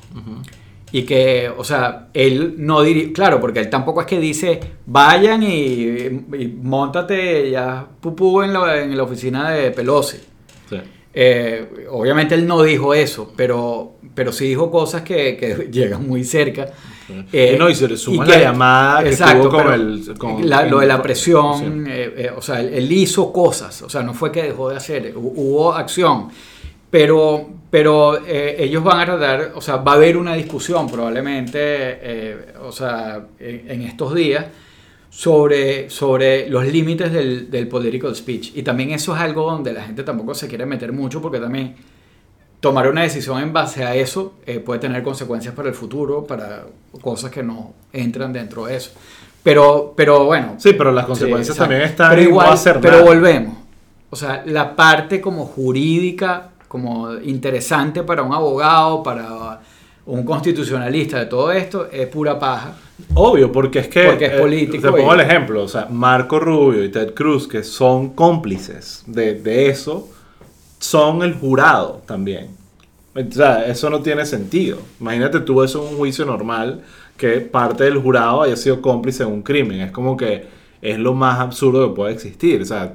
Y 0.91 1.03
que, 1.03 1.51
o 1.55 1.63
sea, 1.63 2.07
él 2.13 2.55
no 2.57 2.81
diría, 2.81 3.13
claro, 3.13 3.39
porque 3.39 3.59
él 3.59 3.69
tampoco 3.69 4.01
es 4.01 4.07
que 4.07 4.19
dice, 4.19 4.59
vayan 4.87 5.43
y, 5.43 5.47
y 5.53 6.57
montate 6.61 7.51
ya 7.51 7.85
pupú 7.99 8.41
en 8.41 8.53
la, 8.53 8.81
en 8.81 8.97
la 8.97 9.03
oficina 9.03 9.51
de 9.51 9.71
Pelosi. 9.71 10.17
Eh, 11.11 11.87
obviamente 11.89 12.35
él 12.35 12.45
no 12.45 12.61
dijo 12.61 12.93
eso, 12.93 13.33
pero, 13.35 13.93
pero 14.13 14.31
sí 14.31 14.45
dijo 14.45 14.69
cosas 14.69 15.01
que, 15.01 15.35
que 15.37 15.67
llegan 15.71 16.07
muy 16.07 16.23
cerca. 16.23 16.67
Eh, 17.33 17.55
no, 17.57 17.67
y 17.69 17.75
se 17.75 17.87
le 17.87 17.97
suma 17.97 18.23
la 18.25 18.39
llamada 18.39 19.03
que 19.03 19.15
tuvo 19.15 19.49
con 19.49 19.73
el... 19.73 20.17
Con, 20.17 20.47
lo 20.69 20.79
de 20.79 20.85
la 20.85 21.01
presión, 21.01 21.85
eh, 21.87 22.31
o 22.35 22.41
sea, 22.41 22.59
él, 22.61 22.69
él, 22.71 22.91
hizo 22.91 23.33
cosas, 23.33 23.81
o 23.81 23.89
sea, 23.89 24.03
no 24.03 24.13
fue 24.13 24.31
que 24.31 24.43
dejó 24.43 24.69
de 24.69 24.77
hacer, 24.77 25.13
hubo 25.15 25.73
acción. 25.73 26.29
Pero, 26.91 27.49
pero 27.69 28.25
eh, 28.25 28.55
ellos 28.59 28.83
van 28.83 29.01
a 29.01 29.05
tratar, 29.05 29.51
o 29.55 29.61
sea, 29.61 29.77
va 29.77 29.93
a 29.93 29.95
haber 29.95 30.17
una 30.17 30.33
discusión 30.33 30.89
probablemente, 30.89 31.59
eh, 31.61 32.53
o 32.61 32.71
sea, 32.71 33.27
en, 33.39 33.81
estos 33.83 34.15
días 34.15 34.45
sobre, 35.09 35.89
sobre 35.89 36.49
los 36.49 36.65
límites 36.65 37.11
del, 37.13 37.51
del 37.51 37.67
political 37.67 38.15
speech. 38.15 38.53
Y 38.55 38.63
también 38.63 38.91
eso 38.91 39.15
es 39.15 39.21
algo 39.21 39.49
donde 39.51 39.73
la 39.73 39.83
gente 39.83 40.03
tampoco 40.03 40.33
se 40.33 40.47
quiere 40.47 40.65
meter 40.65 40.91
mucho 40.91 41.21
porque 41.21 41.39
también 41.39 41.75
tomar 42.59 42.89
una 42.89 43.03
decisión 43.03 43.41
en 43.41 43.53
base 43.53 43.83
a 43.83 43.95
eso 43.95 44.33
eh, 44.45 44.59
puede 44.59 44.79
tener 44.79 45.03
consecuencias 45.03 45.53
para 45.53 45.69
el 45.69 45.75
futuro, 45.75 46.25
para 46.25 46.65
cosas 47.01 47.31
que 47.31 47.43
no 47.43 47.73
entran 47.93 48.33
dentro 48.33 48.65
de 48.65 48.75
eso. 48.77 48.91
Pero, 49.41 49.93
pero 49.95 50.25
bueno. 50.25 50.55
Sí, 50.57 50.73
pero 50.73 50.91
las 50.91 51.05
consecuencias 51.05 51.55
también 51.55 51.81
están 51.81 52.09
pero 52.09 52.21
igual, 52.21 52.57
Pero 52.81 53.03
volvemos. 53.03 53.57
O 54.09 54.15
sea, 54.15 54.43
la 54.45 54.75
parte 54.75 55.21
como 55.21 55.45
jurídica 55.45 56.49
como 56.69 57.15
interesante 57.15 58.03
para 58.03 58.23
un 58.23 58.33
abogado, 58.33 59.03
para 59.03 59.59
un 60.05 60.23
constitucionalista 60.23 61.19
de 61.19 61.25
todo 61.25 61.51
esto, 61.51 61.89
es 61.91 62.07
pura 62.07 62.39
paja. 62.39 62.75
Obvio, 63.15 63.51
porque 63.51 63.79
es 63.79 63.87
que... 63.87 64.03
Porque 64.03 64.25
es 64.27 64.33
eh, 64.33 64.39
político. 64.39 64.81
te 64.81 64.97
pongo 64.97 65.13
el 65.13 65.19
ejemplo, 65.19 65.63
o 65.63 65.67
sea, 65.67 65.87
Marco 65.89 66.39
Rubio 66.39 66.83
y 66.83 66.89
Ted 66.89 67.13
Cruz, 67.13 67.47
que 67.47 67.63
son 67.63 68.11
cómplices 68.11 69.03
de, 69.07 69.33
de 69.33 69.67
eso, 69.67 70.07
son 70.79 71.23
el 71.23 71.33
jurado 71.33 72.01
también. 72.05 72.49
O 73.15 73.31
sea, 73.31 73.65
eso 73.65 73.89
no 73.89 74.01
tiene 74.01 74.25
sentido. 74.25 74.77
Imagínate 75.01 75.39
tú 75.41 75.63
eso 75.63 75.81
en 75.83 75.93
un 75.93 75.97
juicio 75.97 76.25
normal, 76.25 76.83
que 77.17 77.41
parte 77.41 77.83
del 77.83 77.97
jurado 77.97 78.43
haya 78.43 78.55
sido 78.55 78.81
cómplice 78.81 79.23
de 79.23 79.29
un 79.29 79.41
crimen. 79.41 79.81
Es 79.81 79.91
como 79.91 80.15
que 80.15 80.47
es 80.81 80.97
lo 80.99 81.13
más 81.13 81.39
absurdo 81.39 81.89
que 81.89 81.95
puede 81.95 82.13
existir. 82.13 82.61
O 82.61 82.65
sea, 82.65 82.93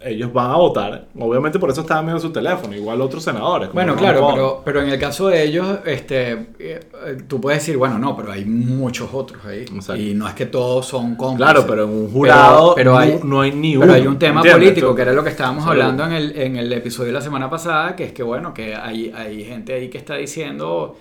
ellos 0.00 0.32
van 0.32 0.50
a 0.50 0.56
votar. 0.56 1.08
Obviamente 1.18 1.58
por 1.58 1.70
eso 1.70 1.80
estaban 1.80 2.06
viendo 2.06 2.20
su 2.20 2.30
teléfono, 2.30 2.74
igual 2.74 3.00
otros 3.00 3.22
senadores. 3.22 3.72
Bueno, 3.72 3.96
claro, 3.96 4.28
pero, 4.32 4.62
pero, 4.64 4.82
en 4.82 4.88
el 4.88 4.98
caso 4.98 5.28
de 5.28 5.42
ellos, 5.42 5.78
este, 5.84 6.48
eh, 6.58 6.80
tú 7.26 7.40
puedes 7.40 7.60
decir, 7.60 7.76
bueno, 7.76 7.98
no, 7.98 8.16
pero 8.16 8.32
hay 8.32 8.44
muchos 8.44 9.10
otros 9.12 9.44
ahí. 9.44 9.64
Y 9.98 10.14
no 10.14 10.28
es 10.28 10.34
que 10.34 10.46
todos 10.46 10.86
son 10.86 11.16
cómplices. 11.16 11.52
Claro, 11.52 11.66
pero 11.66 11.84
en 11.84 11.90
un 11.90 12.10
jurado 12.10 12.74
pero, 12.74 12.96
hay, 12.96 13.20
no, 13.22 13.40
hay 13.40 13.52
ni 13.52 13.76
uno. 13.76 13.86
Pero 13.86 13.94
hay 13.94 14.06
un 14.06 14.18
tema 14.18 14.42
político, 14.42 14.94
que 14.94 15.02
era 15.02 15.12
lo 15.12 15.24
que 15.24 15.30
estábamos 15.30 15.66
hablando 15.66 16.04
en 16.04 16.12
el, 16.12 16.38
en 16.38 16.56
el 16.56 16.72
episodio 16.72 17.08
de 17.08 17.14
la 17.14 17.20
semana 17.22 17.48
pasada, 17.48 17.96
que 17.96 18.04
es 18.04 18.12
que, 18.12 18.22
bueno, 18.22 18.52
que 18.52 18.74
hay, 18.74 19.12
hay 19.14 19.44
gente 19.44 19.74
ahí 19.74 19.88
que 19.88 19.98
está 19.98 20.14
diciendo 20.14 20.96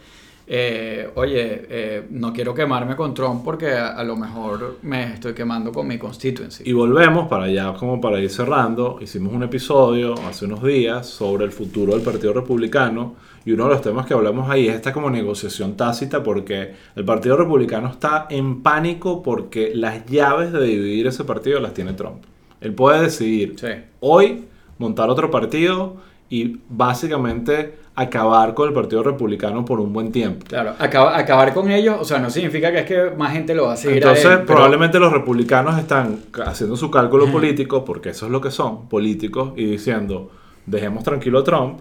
eh, 0.48 1.10
oye, 1.16 1.66
eh, 1.70 2.08
no 2.12 2.32
quiero 2.32 2.54
quemarme 2.54 2.96
con 2.96 3.14
Trump 3.16 3.44
porque 3.44 3.72
a, 3.72 4.04
lo 4.04 4.16
mejor 4.16 4.78
me 4.84 5.14
estoy 5.14 5.34
quemando 5.34 5.72
con 5.72 5.88
mi 5.88 5.98
constituency. 5.98 6.64
Y 6.66 6.74
volvemos 6.74 7.28
para 7.28 7.46
allá, 7.46 7.74
como 7.74 8.00
para 8.00 8.20
ir 8.20 8.30
cerrando. 8.30 9.00
Hicimos 9.02 9.34
un 9.34 9.44
episodio 9.44 10.14
hace 10.28 10.46
unos 10.46 10.64
días 10.64 11.08
sobre 11.08 11.46
el 11.46 11.52
futuro 11.52 11.94
del 11.94 12.02
Partido 12.02 12.34
Republicano 12.34 13.16
y 13.44 13.54
uno 13.54 13.66
de 13.66 13.72
los 13.72 13.82
temas 13.82 14.06
que 14.06 14.14
hablamos 14.14 14.50
ahí 14.50 14.68
es 14.68 14.76
esta 14.76 14.94
como 14.94 15.10
negociación 15.10 15.76
tácita 15.76 16.22
porque 16.22 16.74
el 16.96 17.06
Partido 17.06 17.38
Republicano 17.38 17.90
está 17.90 18.28
en 18.30 18.62
pánico 18.62 19.24
porque 19.24 19.74
las 19.74 20.06
llaves 20.06 20.52
de 20.52 20.64
dividir 20.64 21.08
ese 21.08 21.24
partido 21.24 21.60
las 21.60 21.74
tiene 21.74 21.94
Trump. 21.94 22.24
Él 22.62 22.74
puede 22.74 23.02
decidir 23.02 23.56
hoy 24.00 24.46
montar 24.78 25.10
otro 25.10 25.32
partido 25.32 25.98
y 26.30 26.60
básicamente 26.70 27.85
acabar 27.96 28.54
con 28.54 28.68
el 28.68 28.74
Partido 28.74 29.04
Republicano 29.04 29.64
por 29.64 29.80
un 29.80 29.94
buen 29.94 30.12
tiempo. 30.12 30.46
Claro, 30.48 30.76
acabar 30.78 31.54
con 31.54 31.72
ellos, 31.72 31.98
o 32.00 32.04
sea, 32.06 32.20
no 32.20 32.30
significa 32.30 32.72
que 32.72 32.80
es 32.80 32.86
que 32.86 33.16
más 33.18 33.32
gente 33.32 33.56
lo 33.56 33.66
va 33.66 33.74
a 33.74 33.78
seguir. 33.78 33.98
Entonces, 33.98 34.40
probablemente 34.46 35.00
los 35.00 35.12
republicanos 35.12 35.80
están 35.80 36.20
haciendo 36.46 36.76
su 36.76 36.92
cálculo 36.92 37.32
político, 37.32 37.86
porque 37.86 38.10
eso 38.10 38.26
es 38.26 38.32
lo 38.32 38.42
que 38.42 38.52
son, 38.52 38.90
políticos, 38.90 39.54
y 39.56 39.66
diciendo, 39.66 40.30
dejemos 40.66 41.04
tranquilo 41.04 41.40
a 41.40 41.44
Trump 41.44 41.80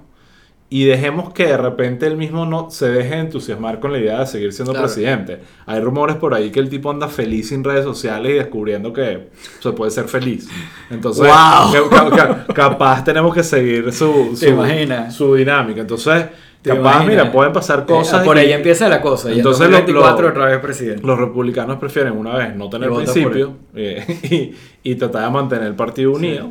y 0.71 0.85
dejemos 0.85 1.33
que 1.33 1.47
de 1.47 1.57
repente 1.57 2.07
él 2.07 2.17
mismo 2.17 2.47
no 2.47 2.69
se 2.71 2.89
deje 2.89 3.19
entusiasmar 3.19 3.79
con 3.81 3.93
la 3.93 3.99
idea 3.99 4.21
de 4.21 4.27
seguir 4.27 4.53
siendo 4.53 4.73
Claro. 4.73 4.87
presidente. 4.87 5.39
Hay 5.67 5.81
rumores 5.81 6.17
por 6.17 6.35
ahí 6.35 6.51
que 6.51 6.59
el 6.59 6.69
tipo 6.69 6.91
anda 6.91 7.07
feliz 7.09 7.49
sin 7.51 7.63
redes 7.63 7.85
sociales 7.85 8.33
y 8.33 8.35
descubriendo 8.37 8.93
que 8.93 9.29
se 9.61 9.73
puede 9.73 9.91
ser 9.93 10.07
feliz. 10.09 10.49
Entonces, 10.91 11.25
¡Wow! 11.27 11.89
ca- 11.91 12.11
ca- 12.11 12.47
capaz 12.55 13.05
tenemos 13.05 13.33
que 13.35 13.45
seguir 13.45 13.93
su, 13.93 14.37
¿Te 14.41 14.49
su, 14.49 15.13
su 15.17 15.35
dinámica. 15.37 15.83
Entonces, 15.83 16.25
¿Te 16.63 16.71
capaz, 16.71 16.81
imaginas? 16.95 17.09
mira, 17.09 17.31
pueden 17.33 17.53
pasar 17.53 17.85
cosas. 17.85 18.23
Eh, 18.23 18.25
por 18.25 18.37
y- 18.37 18.41
ahí 18.41 18.53
empieza 18.53 18.89
la 18.89 19.01
cosa. 19.03 19.31
Y 19.31 19.37
Entonces, 19.39 19.67
Entonces, 19.67 19.87
lo- 19.93 20.01
24 20.03 20.23
lo- 20.23 20.29
otra 20.31 20.47
vez 20.47 20.59
presidente. 20.59 21.07
Los 21.07 21.19
republicanos 21.19 21.77
prefieren 21.79 22.15
una 22.17 22.35
vez 22.37 22.57
no 22.57 22.69
tener 22.71 22.91
principio 22.91 23.53
eh, 23.77 24.03
y, 24.83 24.91
y 24.91 24.95
tratar 24.97 25.25
de 25.27 25.31
mantener 25.31 25.67
el 25.67 25.75
partido 25.75 26.13
unido. 26.13 26.51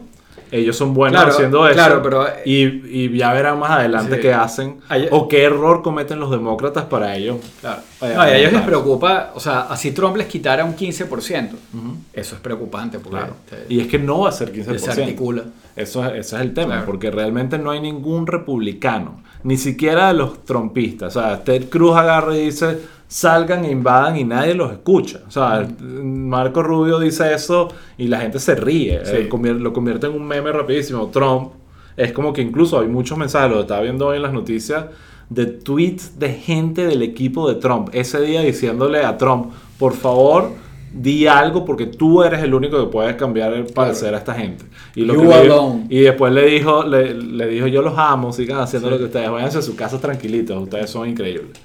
Ellos 0.53 0.77
son 0.77 0.93
buenos 0.93 1.19
Claro, 1.19 1.33
haciendo 1.35 1.65
eso. 1.67 1.73
claro, 1.73 2.01
pero- 2.03 2.27
y, 2.45 2.61
y 3.05 3.17
ya 3.17 3.33
verán 3.33 3.57
más 3.57 3.71
adelante 3.71 4.15
Sí. 4.17 4.21
qué 4.21 4.33
hacen 4.33 4.77
o 5.11 5.27
qué 5.27 5.43
error 5.45 5.81
cometen 5.81 6.19
los 6.19 6.29
demócratas 6.29 6.85
para 6.85 7.15
ellos. 7.17 7.37
Claro. 7.59 7.81
No, 8.01 8.21
a 8.21 8.31
ellos 8.35 8.53
les 8.53 8.61
preocupa, 8.61 9.31
o 9.33 9.39
sea, 9.39 9.61
así 9.61 9.91
Trump 9.91 10.15
les 10.15 10.27
quitara 10.27 10.63
un 10.63 10.75
15%. 10.75 11.55
Ujú. 11.73 11.95
Eso 12.13 12.35
es 12.35 12.41
preocupante 12.41 12.99
porque 12.99 13.17
Claro. 13.17 13.33
te- 13.49 13.73
Y 13.73 13.79
es 13.79 13.87
que 13.87 13.97
no 13.97 14.19
va 14.19 14.29
a 14.29 14.31
ser 14.31 14.49
se 14.49 14.53
15%. 14.53 15.01
articula. 15.01 15.43
Eso, 15.75 16.05
es- 16.05 16.11
ese 16.27 16.35
es 16.35 16.41
el 16.43 16.53
tema, 16.53 16.73
Claro. 16.73 16.85
porque 16.85 17.09
realmente 17.09 17.57
no 17.57 17.71
hay 17.71 17.79
ningún 17.81 18.27
republicano, 18.27 19.21
ni 19.43 19.57
siquiera 19.57 20.09
de 20.09 20.13
los 20.13 20.45
trompistas. 20.45 21.15
O 21.17 21.19
sea, 21.21 21.43
Ted 21.43 21.67
Cruz 21.69 21.95
agarra 21.97 22.37
y 22.37 22.45
dice, 22.45 22.77
salgan 23.13 23.63
e 23.63 23.69
invadan 23.69 24.17
y 24.17 24.23
nadie 24.23 24.55
los 24.55 24.71
escucha. 24.71 25.21
O 25.27 25.29
sea, 25.29 25.67
Marco 25.79 26.63
Rubio 26.63 26.97
dice 26.97 27.31
eso 27.31 27.67
y 27.95 28.07
la 28.07 28.19
gente 28.19 28.39
se 28.39 28.55
ríe, 28.55 29.05
Sí. 29.05 29.15
eh, 29.17 29.29
lo 29.53 29.71
convierte 29.71 30.07
en 30.07 30.13
un 30.13 30.25
meme 30.25 30.51
rapidísimo. 30.51 31.11
Trump 31.13 31.51
es 31.95 32.11
como 32.11 32.33
que 32.33 32.41
incluso 32.41 32.79
hay 32.79 32.87
muchos 32.87 33.15
mensajes, 33.15 33.51
lo 33.51 33.61
estaba 33.61 33.81
viendo 33.81 34.07
hoy 34.07 34.15
en 34.15 34.23
las 34.23 34.33
noticias, 34.33 34.85
de 35.29 35.45
tweets 35.45 36.17
de 36.17 36.29
gente 36.33 36.87
del 36.87 37.03
equipo 37.03 37.47
de 37.47 37.59
Trump 37.59 37.89
ese 37.93 38.19
día 38.19 38.41
diciéndole 38.41 39.05
a 39.05 39.15
Trump, 39.15 39.51
por 39.77 39.93
favor, 39.93 40.49
di 40.91 41.27
algo 41.27 41.65
porque 41.65 41.85
tú 41.85 42.23
eres 42.23 42.41
el 42.41 42.55
único 42.55 42.83
que 42.83 42.91
puede 42.91 43.15
cambiar 43.15 43.53
el 43.53 43.65
parecer 43.65 44.15
a 44.15 44.17
esta 44.17 44.33
gente. 44.33 44.65
Y, 44.95 45.05
lo 45.05 45.13
You 45.13 45.21
que 45.21 45.27
le 45.27 45.95
y 45.95 46.01
después 46.01 46.33
le 46.33 46.47
dijo, 46.47 46.83
le, 46.83 47.13
le 47.13 47.47
dijo, 47.47 47.67
yo 47.67 47.83
los 47.83 47.95
amo, 47.95 48.33
sigan 48.33 48.59
haciendo 48.59 48.89
lo 48.89 48.97
que 48.97 49.03
ustedes, 49.03 49.29
váyanse 49.29 49.59
a 49.59 49.61
sus 49.61 49.75
casas 49.75 50.01
tranquilitos, 50.01 50.59
ustedes 50.59 50.89
son 50.89 51.07
increíbles. 51.07 51.59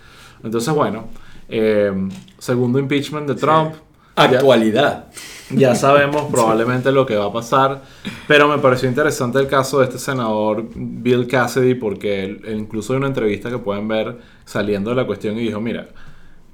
Entonces, 0.44 0.74
bueno, 0.74 1.06
eh, 1.48 1.92
segundo 2.38 2.78
impeachment 2.78 3.26
de 3.28 3.34
Trump. 3.34 3.74
Ya- 4.16 4.24
Actualidad. 4.24 5.04
ya 5.50 5.76
sabemos 5.76 6.24
probablemente 6.30 6.90
lo 6.90 7.06
que 7.06 7.14
va 7.16 7.26
a 7.26 7.32
pasar, 7.32 7.82
pero 8.26 8.48
me 8.48 8.58
pareció 8.58 8.88
interesante 8.88 9.38
el 9.38 9.46
caso 9.46 9.78
de 9.78 9.84
este 9.84 9.98
senador 10.00 10.64
Bill 10.74 11.28
Cassidy 11.28 11.74
porque 11.74 12.24
él 12.24 12.42
incluso 12.58 12.92
hay 12.92 12.96
una 12.98 13.06
entrevista 13.06 13.48
que 13.48 13.58
pueden 13.58 13.86
ver 13.86 14.18
saliendo 14.44 14.90
de 14.90 14.96
la 14.96 15.06
cuestión 15.06 15.38
y 15.38 15.42
dijo, 15.42 15.60
mira, 15.60 15.86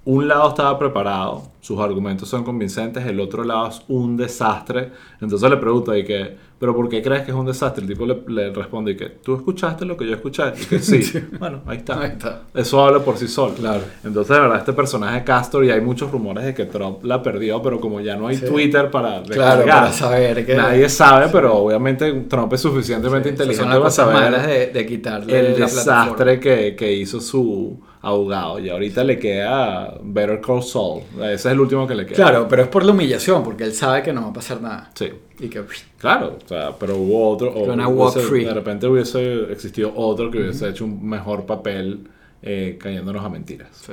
un 0.06 0.28
lado 0.28 0.50
estaba 0.50 0.78
preparado, 0.78 1.42
sus 1.60 1.80
argumentos 1.80 2.28
son 2.28 2.44
convincentes, 2.44 3.06
el 3.06 3.18
otro 3.20 3.42
lado 3.42 3.68
es 3.68 3.80
un 3.88 4.16
desastre. 4.18 4.90
Entonces 5.20 5.48
le 5.48 5.56
pregunto 5.56 5.96
y 5.96 6.04
que, 6.04 6.36
¿pero 6.58 6.76
por 6.76 6.90
qué 6.90 7.00
crees 7.02 7.22
que 7.22 7.30
es 7.30 7.36
un 7.36 7.46
desastre? 7.46 7.82
El 7.84 7.88
tipo 7.88 8.04
le, 8.04 8.20
le 8.28 8.50
responde 8.52 8.90
y 8.92 8.96
que, 8.98 9.06
¿tú 9.08 9.34
escuchaste 9.34 9.86
lo 9.86 9.96
que 9.96 10.06
yo 10.06 10.12
escuché? 10.14 10.42
Y 10.60 10.64
que 10.66 10.78
sí. 10.80 11.00
bueno, 11.38 11.62
ahí 11.66 11.78
está. 11.78 12.00
Ahí 12.02 12.10
está. 12.10 12.42
Eso 12.52 12.84
habla 12.84 12.98
por 13.00 13.16
sí 13.16 13.28
solo. 13.28 13.54
Claro. 13.54 13.80
Entonces, 14.04 14.36
de 14.36 14.42
verdad, 14.42 14.58
este 14.58 14.74
personaje 14.74 15.24
Castor, 15.24 15.64
y 15.64 15.70
hay 15.70 15.80
muchos 15.80 16.10
rumores 16.10 16.44
de 16.44 16.52
que 16.52 16.66
Trump 16.66 17.02
la 17.02 17.22
perdió, 17.22 17.62
pero 17.62 17.80
como 17.80 17.98
ya 18.02 18.14
no 18.16 18.26
hay 18.26 18.36
Sí. 18.36 18.44
Twitter 18.44 18.90
para 18.90 19.22
Claro, 19.22 19.64
para 19.64 19.90
saber 19.90 20.44
que- 20.44 20.54
Nadie 20.54 20.90
sabe, 20.90 21.28
pero 21.32 21.54
obviamente 21.54 22.12
Trump 22.28 22.52
es 22.52 22.60
suficientemente 22.60 23.30
Esas 23.30 23.40
inteligente 23.40 23.78
para 23.78 23.90
saber 23.90 24.46
de, 24.46 24.66
de 24.66 24.86
quitarle 24.86 25.40
el 25.40 25.56
desastre 25.56 26.38
que, 26.38 26.76
que 26.76 26.92
hizo 26.92 27.22
su 27.22 27.80
abogado. 28.04 28.58
Y 28.58 28.68
ahorita 28.70 29.02
le 29.04 29.18
queda 29.18 29.98
Better 30.02 30.40
Call 30.40 30.62
Saul. 30.62 31.02
Ese 31.16 31.34
es 31.34 31.46
el 31.46 31.60
último 31.60 31.86
que 31.86 31.94
le 31.94 32.06
queda. 32.06 32.16
Claro, 32.16 32.46
pero 32.48 32.62
es 32.62 32.68
por 32.68 32.84
la 32.84 32.92
humillación, 32.92 33.42
porque 33.42 33.64
él 33.64 33.72
sabe 33.72 34.02
que 34.02 34.12
no 34.12 34.22
va 34.22 34.28
a 34.28 34.32
pasar 34.32 34.60
nada. 34.60 34.90
Sí. 34.94 35.10
Y 35.40 35.48
que 35.48 35.62
Claro, 35.98 36.38
o 36.44 36.48
sea, 36.48 36.72
pero 36.78 36.96
hubo 36.96 37.30
otro. 37.30 37.52
o 37.52 37.64
hubiese- 37.64 38.20
free. 38.20 38.44
De 38.44 38.54
repente 38.54 38.86
hubiese 38.86 39.50
existido 39.52 39.92
otro 39.96 40.30
que 40.30 40.38
hubiese 40.38 40.68
hecho 40.68 40.84
un 40.84 41.04
mejor 41.08 41.46
papel 41.46 42.08
eh, 42.42 42.78
cayéndonos 42.80 43.24
a 43.24 43.28
mentiras. 43.28 43.68
sí. 43.72 43.92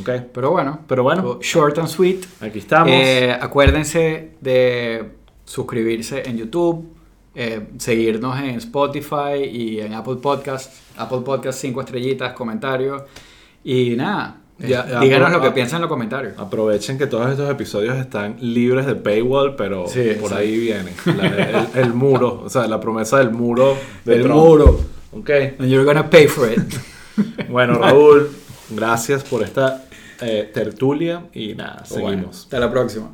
¿Ok? 0.00 0.10
Pero 0.34 0.50
bueno, 0.50 0.80
Pero 0.86 1.02
bueno. 1.04 1.38
short 1.40 1.78
and 1.78 1.88
sweet. 1.88 2.26
Aquí 2.40 2.58
estamos. 2.58 2.90
Eh, 2.92 3.34
acuérdense 3.40 4.32
de 4.42 5.04
suscribirse 5.44 6.28
en 6.28 6.36
YouTube, 6.36 6.86
eh, 7.34 7.68
seguirnos 7.78 8.38
en 8.40 8.56
Spotify 8.56 9.44
y 9.50 9.80
en 9.80 9.94
Apple 9.94 10.16
Podcast. 10.16 10.74
Apple 10.98 11.20
Podcast 11.24 11.58
5 11.60 11.80
estrellitas, 11.80 12.32
comentarios. 12.34 13.02
Y 13.68 13.96
nada, 13.96 14.36
eh, 14.60 14.68
Ya, 14.68 15.00
díganos 15.00 15.32
lo 15.32 15.40
que 15.42 15.50
piensan 15.50 15.78
en 15.78 15.82
los 15.82 15.88
comentarios. 15.90 16.34
Aprovechen 16.38 16.96
que 16.98 17.08
todos 17.08 17.28
estos 17.30 17.50
episodios 17.50 17.96
están 17.96 18.36
libres 18.40 18.86
de 18.86 18.94
paywall, 18.94 19.56
pero 19.56 19.88
Sí, 19.88 20.12
por 20.20 20.30
sí. 20.30 20.36
ahí 20.36 20.56
viene. 20.56 20.92
La- 21.04 21.26
el, 21.74 21.86
el 21.86 21.92
muro, 21.92 22.42
o 22.44 22.48
sea, 22.48 22.68
la 22.68 22.78
promesa 22.78 23.18
del 23.18 23.30
muro. 23.32 23.76
De 24.04 24.14
El 24.16 24.22
Trump. 24.22 24.36
muro. 24.40 24.80
Ok. 25.12 25.30
And 25.58 25.68
you're 25.68 25.84
gonna 25.84 26.08
pay 26.08 26.28
for 26.28 26.48
it. 26.50 26.60
Bueno, 27.48 27.78
Raúl, 27.78 28.30
gracias 28.70 29.24
por 29.24 29.42
esta 29.42 29.84
eh, 30.20 30.50
tertulia 30.52 31.24
y 31.32 31.54
nada, 31.54 31.82
Bueno, 31.90 32.08
seguimos. 32.10 32.40
hasta 32.44 32.60
la 32.60 32.70
próxima. 32.70 33.10